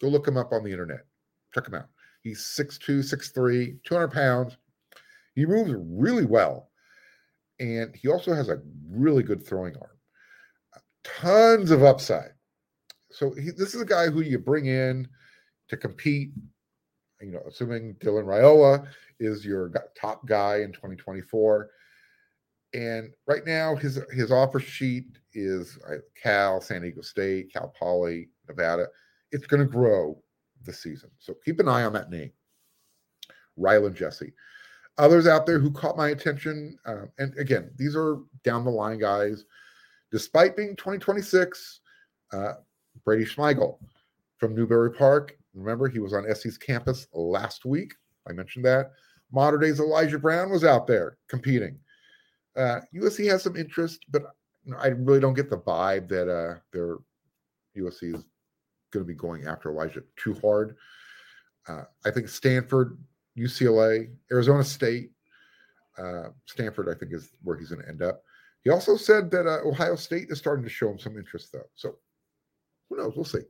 go 0.02 0.08
look 0.08 0.28
him 0.28 0.38
up 0.38 0.52
on 0.52 0.64
the 0.64 0.72
internet. 0.72 1.06
Check 1.54 1.68
him 1.68 1.76
out. 1.76 1.88
He's 2.24 2.40
6'2", 2.40 3.00
6'3", 3.00 3.84
200 3.84 4.12
pounds. 4.12 4.58
He 5.36 5.46
moves 5.46 5.74
really 5.76 6.26
well, 6.26 6.70
and 7.60 7.96
he 7.96 8.08
also 8.08 8.34
has 8.34 8.50
a 8.50 8.62
really 8.90 9.24
good 9.24 9.46
throwing 9.46 9.76
arm. 9.76 9.98
Tons 11.04 11.72
of 11.72 11.84
upside. 11.84 12.32
So 13.12 13.34
he, 13.34 13.52
this 13.52 13.74
is 13.74 13.82
a 13.82 13.86
guy 13.86 14.10
who 14.10 14.22
you 14.22 14.40
bring 14.40 14.66
in 14.66 15.08
to 15.70 15.78
compete. 15.78 16.32
You 17.22 17.32
know, 17.32 17.42
assuming 17.48 17.96
Dylan 17.96 18.26
Raiola 18.26 18.88
is 19.20 19.46
your 19.46 19.72
top 19.96 20.28
guy 20.28 20.58
in 20.58 20.72
2024 20.72 21.70
and 22.74 23.12
right 23.26 23.46
now, 23.46 23.76
his 23.76 24.00
his 24.12 24.32
offer 24.32 24.60
sheet 24.60 25.18
is 25.34 25.80
uh, 25.90 25.96
Cal, 26.22 26.60
San 26.62 26.82
Diego 26.82 27.02
State, 27.02 27.52
Cal 27.52 27.74
Poly, 27.78 28.30
Nevada. 28.48 28.88
It's 29.32 29.48
going 29.48 29.62
to 29.62 29.72
grow 29.72 30.22
this 30.63 30.80
season, 30.80 31.10
so 31.20 31.36
keep 31.46 31.60
an 31.60 31.68
eye 31.68 31.84
on 31.84 31.94
that 31.94 32.10
name, 32.10 32.32
Rylan 33.60 33.94
Jesse. 33.94 34.34
Others 34.98 35.28
out 35.28 35.46
there 35.46 35.60
who 35.60 35.72
caught 35.72 35.98
my 35.98 36.10
attention, 36.10 36.78
uh, 36.86 37.06
and 37.20 37.38
again, 37.38 37.70
these 37.78 37.96
are 37.96 38.18
down 38.44 38.63
the 38.63 38.72
line 38.72 39.00
guys. 39.00 39.46
Despite 40.12 40.58
being 40.58 40.76
2026, 40.76 41.82
uh, 42.34 42.54
Brady 43.06 43.26
Smigiel 43.26 43.78
from 44.38 44.56
Newbury 44.56 44.92
Park. 44.92 45.38
Remember, 45.54 45.88
he 45.88 46.00
was 46.00 46.13
on 46.13 46.34
SC's 46.34 46.58
campus 46.58 47.08
last 47.13 47.66
week. 47.66 47.94
I 48.28 48.34
mentioned 48.34 48.66
that. 48.66 48.92
Mater 49.32 49.58
Dei's 49.58 49.80
Elijah 49.80 50.20
Brown 50.20 50.52
was 50.52 50.63
out 50.63 50.88
there 50.88 51.18
competing. 51.28 51.80
Uh, 52.56 52.80
USC 52.96 53.30
has 53.30 53.44
some 53.44 53.56
interest, 53.56 54.06
but 54.10 54.24
I 54.80 54.88
really 54.88 55.20
don't 55.20 55.34
get 55.34 55.50
the 55.50 55.58
vibe 55.58 56.08
that 56.10 56.30
uh, 56.30 56.60
their 56.72 56.98
USC 57.78 58.16
is 58.16 58.24
going 58.91 59.06
to 59.06 59.08
be 59.08 59.17
going 59.17 59.45
after 59.45 59.69
Elijah 59.69 60.02
too 60.15 60.36
hard. 60.41 60.76
Uh, 61.67 61.84
I 62.06 62.12
think 62.12 62.30
Stanford, 62.30 62.97
UCLA, 63.38 64.10
Arizona 64.32 64.63
State, 64.63 65.12
uh, 65.97 66.30
Stanford, 66.45 66.89
I 66.89 66.97
think 66.97 67.13
is 67.13 67.32
where 67.43 67.58
he's 67.58 67.69
going 67.69 67.82
to 67.82 67.89
end 67.89 68.02
up. 68.02 68.23
He 68.63 68.69
also 68.69 68.97
said 68.97 69.32
that 69.32 69.47
uh, 69.47 69.67
Ohio 69.67 69.95
State 69.95 70.28
is 70.30 70.38
starting 70.38 70.63
to 70.63 70.69
show 70.69 70.89
him 70.89 71.00
some 71.00 71.17
interest, 71.17 71.52
though. 71.52 71.69
So 71.76 71.97
who 72.89 72.97
knows? 72.97 73.13
We'll 73.15 73.26
see. 73.26 73.43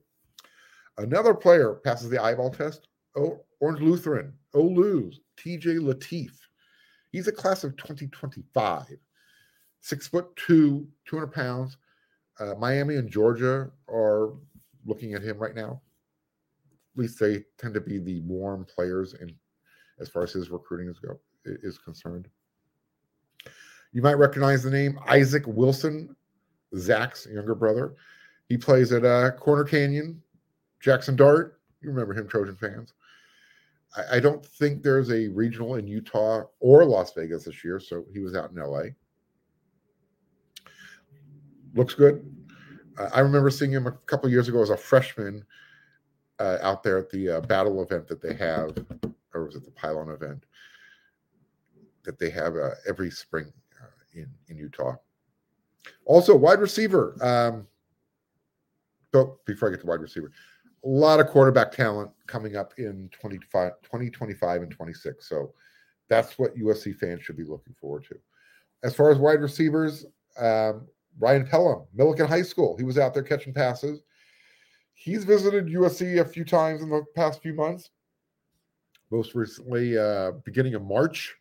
Another 0.98 1.34
player 1.34 1.76
passes 1.84 2.10
the 2.10 2.22
eyeball 2.22 2.52
test. 2.52 2.88
Oh, 3.16 3.40
Orange 3.60 3.82
Lutheran, 3.82 4.34
Olu's, 4.56 5.20
TJ 5.38 5.80
Lateef. 5.80 6.32
He's 7.12 7.28
a 7.28 7.32
class 7.32 7.64
of 7.64 7.76
2025. 7.78 8.86
Six 9.82 10.08
foot 10.08 10.36
two, 10.36 10.88
200 11.08 11.28
pounds. 11.32 11.78
Uh, 12.40 12.54
Miami 12.60 12.96
and 12.96 13.10
Georgia 13.10 13.72
are 13.90 14.34
looking 14.88 15.14
at 15.14 15.22
him 15.22 15.38
right 15.38 15.54
now. 15.54 15.82
At 16.96 17.02
least 17.02 17.20
they 17.20 17.44
tend 17.60 17.76
to 17.76 17.82
be 17.82 18.00
the 18.00 18.22
warm 18.22 18.66
players 18.66 19.14
in 19.14 19.36
as 20.00 20.10
far 20.10 20.24
as 20.24 20.32
his 20.32 20.50
recruiting 20.50 20.90
is 20.90 21.00
go 21.00 21.20
is 21.46 21.78
concerned. 21.78 22.28
You 23.94 24.02
might 24.02 24.16
recognize 24.16 24.64
the 24.64 24.72
name 24.72 25.00
Isaac 25.08 25.44
Wilson, 25.46 26.16
Zach's 26.76 27.28
younger 27.28 27.56
brother. 27.56 27.96
He 28.50 28.58
plays 28.58 28.92
at 28.92 29.06
uh, 29.06 29.32
Corner 29.32 29.64
Canyon, 29.64 30.22
Jaxson 30.84 31.16
Dart. 31.16 31.60
You 31.82 31.90
remember 31.90 32.14
him, 32.14 32.28
Trojan 32.28 32.56
fans. 32.56 32.94
I, 33.96 34.18
I 34.18 34.20
don't 34.20 34.46
think 34.46 34.84
there's 34.84 35.12
a 35.12 35.28
regional 35.30 35.76
in 35.76 35.88
Utah 35.88 36.44
or 36.60 36.86
Las 36.86 37.14
Vegas 37.14 37.46
this 37.46 37.64
year, 37.64 37.80
so 37.80 38.06
he 38.12 38.20
was 38.20 38.36
out 38.36 38.52
in 38.52 38.58
LA. 38.58 38.84
Looks 41.74 41.94
good. 41.94 42.37
I 43.14 43.20
remember 43.20 43.50
seeing 43.50 43.72
him 43.72 43.88
a 43.88 43.92
couple 43.92 44.30
years 44.30 44.48
ago 44.48 44.62
as 44.62 44.70
a 44.70 44.78
freshman 44.78 45.46
uh, 46.40 46.58
out 46.62 46.84
there 46.84 46.98
at 46.98 47.10
the 47.10 47.38
uh, 47.38 47.42
battle 47.42 47.82
event 47.82 48.08
that 48.08 48.22
they 48.22 48.34
have, 48.36 48.78
or 49.34 49.46
was 49.46 49.56
it 49.56 49.66
the 49.66 49.72
pylon 49.72 50.10
event 50.10 50.46
that 52.08 52.18
they 52.18 52.30
have 52.30 52.56
uh, 52.56 52.72
every 52.88 53.12
spring 53.12 53.52
uh, 53.82 53.88
in 54.14 54.28
in 54.48 54.58
Utah. 54.58 54.96
Also, 56.06 56.36
wide 56.36 56.60
receiver. 56.60 57.16
Um, 57.22 57.68
before 59.46 59.70
I 59.70 59.72
get 59.72 59.82
to 59.82 59.88
wide 59.88 60.02
receiver, 60.02 60.32
a 60.84 60.88
lot 60.88 61.20
of 61.20 61.28
quarterback 61.28 61.72
talent 61.72 62.12
coming 62.28 62.56
up 62.56 62.74
in 62.78 63.10
2025, 63.14 63.72
2025 63.82 64.62
and 64.62 64.72
26. 64.72 65.28
So 65.28 65.54
that's 66.08 66.38
what 66.38 66.56
USC 66.56 66.96
fans 66.96 67.24
should 67.24 67.38
be 67.38 67.44
looking 67.44 67.74
forward 67.80 68.06
to. 68.06 68.16
As 68.84 68.94
far 68.94 69.10
as 69.10 69.18
wide 69.18 69.42
receivers, 69.42 70.06
um, 70.38 70.88
Ryan 71.20 71.48
Pelham, 71.48 71.86
Millikan 71.98 72.28
High 72.28 72.44
School, 72.44 72.78
he 72.78 72.84
was 72.84 72.98
out 72.98 73.14
there 73.14 73.24
catching 73.24 73.54
passes. 73.54 74.02
He's 74.94 75.24
visited 75.24 75.68
USC 75.68 76.20
a 76.20 76.26
few 76.26 76.44
times 76.44 76.82
in 76.82 76.90
the 76.90 77.04
past 77.16 77.42
few 77.42 77.54
months. 77.54 77.92
Most 79.12 79.36
recently, 79.36 79.98
uh, 79.98 80.32
beginning 80.44 80.76
of 80.76 80.84
March, 80.84 81.36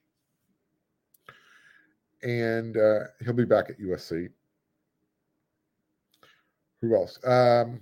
and 2.22 2.76
uh, 2.76 3.00
he'll 3.24 3.32
be 3.32 3.44
back 3.44 3.70
at 3.70 3.80
USC. 3.80 4.28
Who 6.80 6.94
else? 6.94 7.18
Um, 7.24 7.80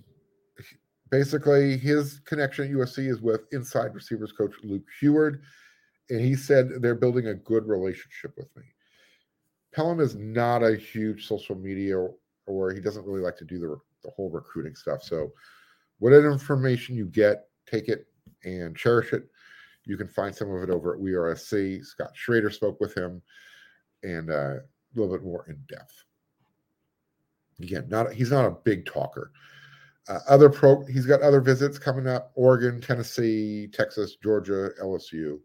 basically, 1.10 1.76
his 1.76 2.20
connection 2.24 2.66
at 2.66 2.70
USC 2.70 3.08
is 3.08 3.20
with 3.20 3.42
inside 3.52 3.94
receivers 3.94 4.32
coach 4.32 4.54
Luke 4.62 4.84
Huard, 5.00 5.42
and 6.10 6.20
he 6.20 6.34
said 6.34 6.70
they're 6.80 6.94
building 6.94 7.26
a 7.26 7.34
good 7.34 7.66
relationship 7.66 8.32
with 8.36 8.48
me. 8.56 8.62
Pelham 9.74 10.00
is 10.00 10.14
not 10.14 10.62
a 10.62 10.76
huge 10.76 11.26
social 11.26 11.56
media 11.56 11.96
or 12.46 12.72
he 12.72 12.80
doesn't 12.80 13.04
really 13.04 13.20
like 13.20 13.36
to 13.38 13.44
do 13.44 13.58
the, 13.58 13.76
the 14.02 14.10
whole 14.10 14.30
recruiting 14.30 14.74
stuff. 14.74 15.02
So, 15.02 15.32
whatever 15.98 16.30
information 16.30 16.96
you 16.96 17.06
get, 17.06 17.48
take 17.66 17.88
it 17.88 18.06
and 18.44 18.76
cherish 18.76 19.12
it. 19.12 19.24
You 19.84 19.96
can 19.96 20.08
find 20.08 20.34
some 20.34 20.50
of 20.50 20.62
it 20.62 20.70
over 20.70 20.94
at 20.94 21.00
WeAreSC. 21.00 21.84
Scott 21.84 22.10
Schrader 22.14 22.50
spoke 22.50 22.80
with 22.80 22.96
him 22.96 23.20
and 24.02 24.30
uh, 24.30 24.56
a 24.56 24.60
little 24.94 25.14
bit 25.14 25.24
more 25.24 25.46
in 25.48 25.58
depth. 25.68 26.04
Again, 27.60 27.86
not 27.88 28.12
he's 28.12 28.30
not 28.30 28.46
a 28.46 28.56
big 28.64 28.86
talker. 28.86 29.30
Uh, 30.08 30.18
other 30.28 30.50
pro, 30.50 30.84
he's 30.86 31.06
got 31.06 31.22
other 31.22 31.40
visits 31.40 31.78
coming 31.78 32.06
up: 32.06 32.32
Oregon, 32.34 32.80
Tennessee, 32.80 33.68
Texas, 33.72 34.16
Georgia, 34.22 34.70
LSU. 34.82 35.38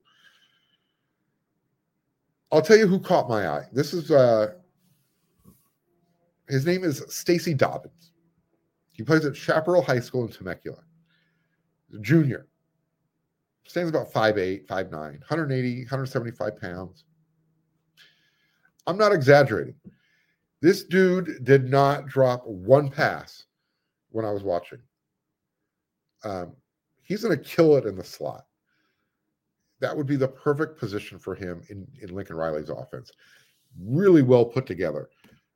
I'll 2.51 2.62
tell 2.62 2.77
you 2.77 2.88
who 2.88 2.99
caught 2.99 3.29
my 3.29 3.47
eye. 3.47 3.65
This 3.71 3.93
is 3.93 4.12
uh, 4.12 4.53
his 6.47 6.65
name 6.65 6.83
is 6.83 7.03
Stacy 7.07 7.53
Dobbins. 7.53 8.12
He 8.91 9.03
plays 9.03 9.25
at 9.25 9.35
Chaparral 9.35 9.83
High 9.83 9.99
School 9.99 10.25
in 10.25 10.31
Temecula. 10.31 10.83
Junior. 12.01 12.47
Stands 13.65 13.89
about 13.89 14.12
5'8, 14.12 14.65
5'9, 14.65 14.91
180, 14.91 15.81
175 15.81 16.59
pounds. 16.59 17.05
I'm 18.88 18.97
not 18.97 19.13
exaggerating. 19.13 19.75
This 20.62 20.83
dude 20.83 21.43
did 21.45 21.69
not 21.69 22.07
drop 22.07 22.45
one 22.47 22.89
pass 22.89 23.45
when 24.09 24.25
I 24.25 24.31
was 24.31 24.43
watching. 24.43 24.79
Um, 26.23 26.55
he's 27.03 27.23
going 27.23 27.38
to 27.38 27.43
kill 27.43 27.77
it 27.77 27.85
in 27.85 27.95
the 27.95 28.03
slot. 28.03 28.45
That 29.80 29.96
would 29.96 30.08
be 30.08 30.15
the 30.15 30.28
perfect 30.28 30.78
position 30.78 31.20
for 31.20 31.36
him 31.36 31.62
in, 31.70 31.88
in 32.02 32.13
Lincoln 32.13 32.36
Riley's 32.36 32.70
offense. 32.70 33.12
Really 33.82 34.22
well 34.22 34.46
put 34.46 34.65
together. 34.65 35.10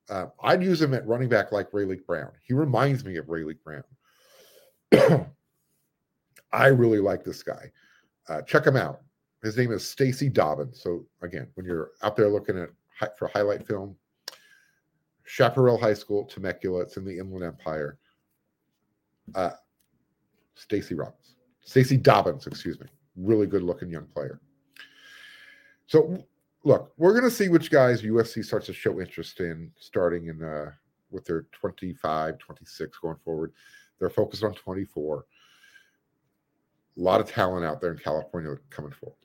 Uh, 0.09 0.27
I'd 0.41 0.63
use 0.63 0.81
him 0.81 0.93
at 0.93 1.07
running 1.07 1.29
back 1.29 1.51
like 1.51 1.71
Raleek 1.71 2.05
Brown. 2.05 2.31
He 2.45 2.53
reminds 2.53 3.03
me 3.03 3.17
of 3.17 3.25
Raleek 3.25 3.59
Brown. 3.63 3.83
I 6.51 6.67
really 6.67 6.99
like 6.99 7.23
this 7.23 7.41
guy. 7.43 7.71
Uh, 8.29 8.41
check 8.41 8.65
him 8.65 8.77
out. 8.77 9.01
His 9.41 9.57
name 9.57 9.71
is 9.71 9.87
Stacy 9.87 10.29
Dobbins. 10.29 10.81
So 10.81 11.05
again, 11.21 11.47
when 11.55 11.65
you're 11.65 11.91
out 12.01 12.15
there 12.15 12.29
looking 12.29 12.57
at 12.57 12.69
for 13.17 13.27
highlight 13.27 13.65
film. 13.65 13.95
Chaparral 15.25 15.77
High 15.77 15.93
School, 15.93 16.25
Temecula. 16.25 16.81
It's 16.81 16.97
in 16.97 17.05
the 17.05 17.17
Inland 17.17 17.43
Empire. 17.43 17.97
Uh, 19.33 19.51
Stacy 20.55 20.95
Robbins, 20.95 21.35
Stacy 21.63 21.97
Dobbins, 21.97 22.45
excuse 22.45 22.79
me. 22.79 22.87
Really 23.15 23.47
good 23.47 23.63
looking 23.63 23.89
young 23.89 24.07
player. 24.07 24.39
So, 25.87 26.25
look, 26.63 26.91
we're 26.97 27.11
going 27.11 27.23
to 27.23 27.31
see 27.31 27.49
which 27.49 27.69
guys 27.69 28.01
USC 28.01 28.43
starts 28.43 28.65
to 28.67 28.73
show 28.73 28.99
interest 28.99 29.39
in 29.39 29.71
starting 29.77 30.27
in 30.27 30.43
uh, 30.43 30.71
with 31.11 31.25
their 31.25 31.45
25, 31.51 32.37
26 32.39 32.97
going 32.99 33.17
forward. 33.23 33.53
They're 33.99 34.09
focused 34.09 34.43
on 34.43 34.53
24. 34.53 35.25
A 36.97 37.01
lot 37.01 37.21
of 37.21 37.29
talent 37.29 37.65
out 37.65 37.81
there 37.81 37.91
in 37.91 37.97
California 37.97 38.55
coming 38.69 38.91
forward, 38.91 39.17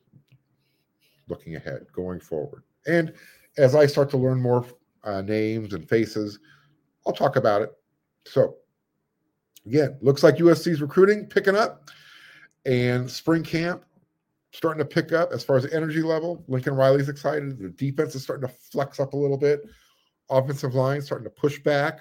looking 1.29 1.57
ahead, 1.57 1.87
going 1.92 2.20
forward. 2.20 2.62
And 2.87 3.12
as 3.57 3.74
I 3.74 3.87
start 3.87 4.11
to 4.11 4.16
learn 4.16 4.40
more 4.40 4.64
uh, 5.05 5.20
names 5.22 5.74
and 5.74 5.88
faces, 5.88 6.38
I'll 7.07 7.12
talk 7.12 7.37
about 7.37 7.62
it. 7.62 7.72
So, 8.24 8.57
again, 9.66 9.98
looks 10.01 10.22
like 10.22 10.37
USC's 10.37 10.81
recruiting 10.81 11.27
picking 11.27 11.57
up, 11.57 11.90
and 12.68 13.11
spring 13.11 13.42
camp 13.42 13.83
starting 14.52 14.78
to 14.78 14.85
pick 14.85 15.12
up 15.12 15.33
as 15.33 15.42
far 15.42 15.57
as 15.57 15.66
energy 15.72 16.02
level. 16.02 16.44
Lincoln 16.48 16.74
Riley's 16.74 17.09
excited. 17.09 17.59
The 17.59 17.70
defense 17.70 18.14
is 18.14 18.22
starting 18.22 18.46
to 18.46 18.54
flex 18.54 19.00
up 19.00 19.14
a 19.14 19.16
little 19.16 19.38
bit. 19.38 19.62
Offensive 20.31 20.74
line 20.74 21.00
starting 21.00 21.24
to 21.24 21.31
push 21.31 21.59
back. 21.61 22.00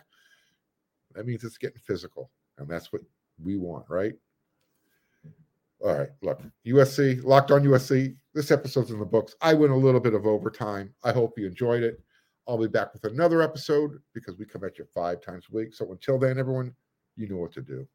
That 1.16 1.26
means 1.26 1.44
it's 1.44 1.58
getting 1.58 1.80
physical, 1.80 2.30
and 2.58 2.68
that's 2.68 2.92
what 2.92 3.02
we 3.42 3.56
want, 3.56 3.86
right? 3.90 4.14
All 5.80 5.98
right, 5.98 6.10
look, 6.22 6.42
USC, 6.66 7.24
locked 7.24 7.52
on 7.52 7.64
USC. 7.64 8.16
This 8.34 8.52
episode's 8.52 8.92
in 8.92 9.00
the 9.00 9.06
books. 9.06 9.36
I 9.42 9.54
went 9.54 9.72
a 9.72 9.76
little 9.76 10.02
bit 10.02 10.14
of 10.14 10.26
overtime. 10.26 10.94
I 11.04 11.12
hope 11.12 11.40
you 11.40 11.48
enjoyed 11.48 11.84
it. 11.84 12.02
I'll 12.48 12.58
be 12.58 12.68
back 12.68 12.94
with 12.94 13.06
another 13.06 13.42
episode 13.42 14.00
because 14.14 14.38
we 14.38 14.46
come 14.46 14.64
at 14.64 14.78
you 14.78 14.86
five 14.94 15.22
times 15.22 15.46
a 15.52 15.56
week. 15.56 15.74
So 15.74 15.92
until 15.92 16.18
then, 16.20 16.38
everyone, 16.38 16.74
you 17.16 17.28
know 17.30 17.38
what 17.38 17.54
to 17.54 17.62
do. 17.62 17.88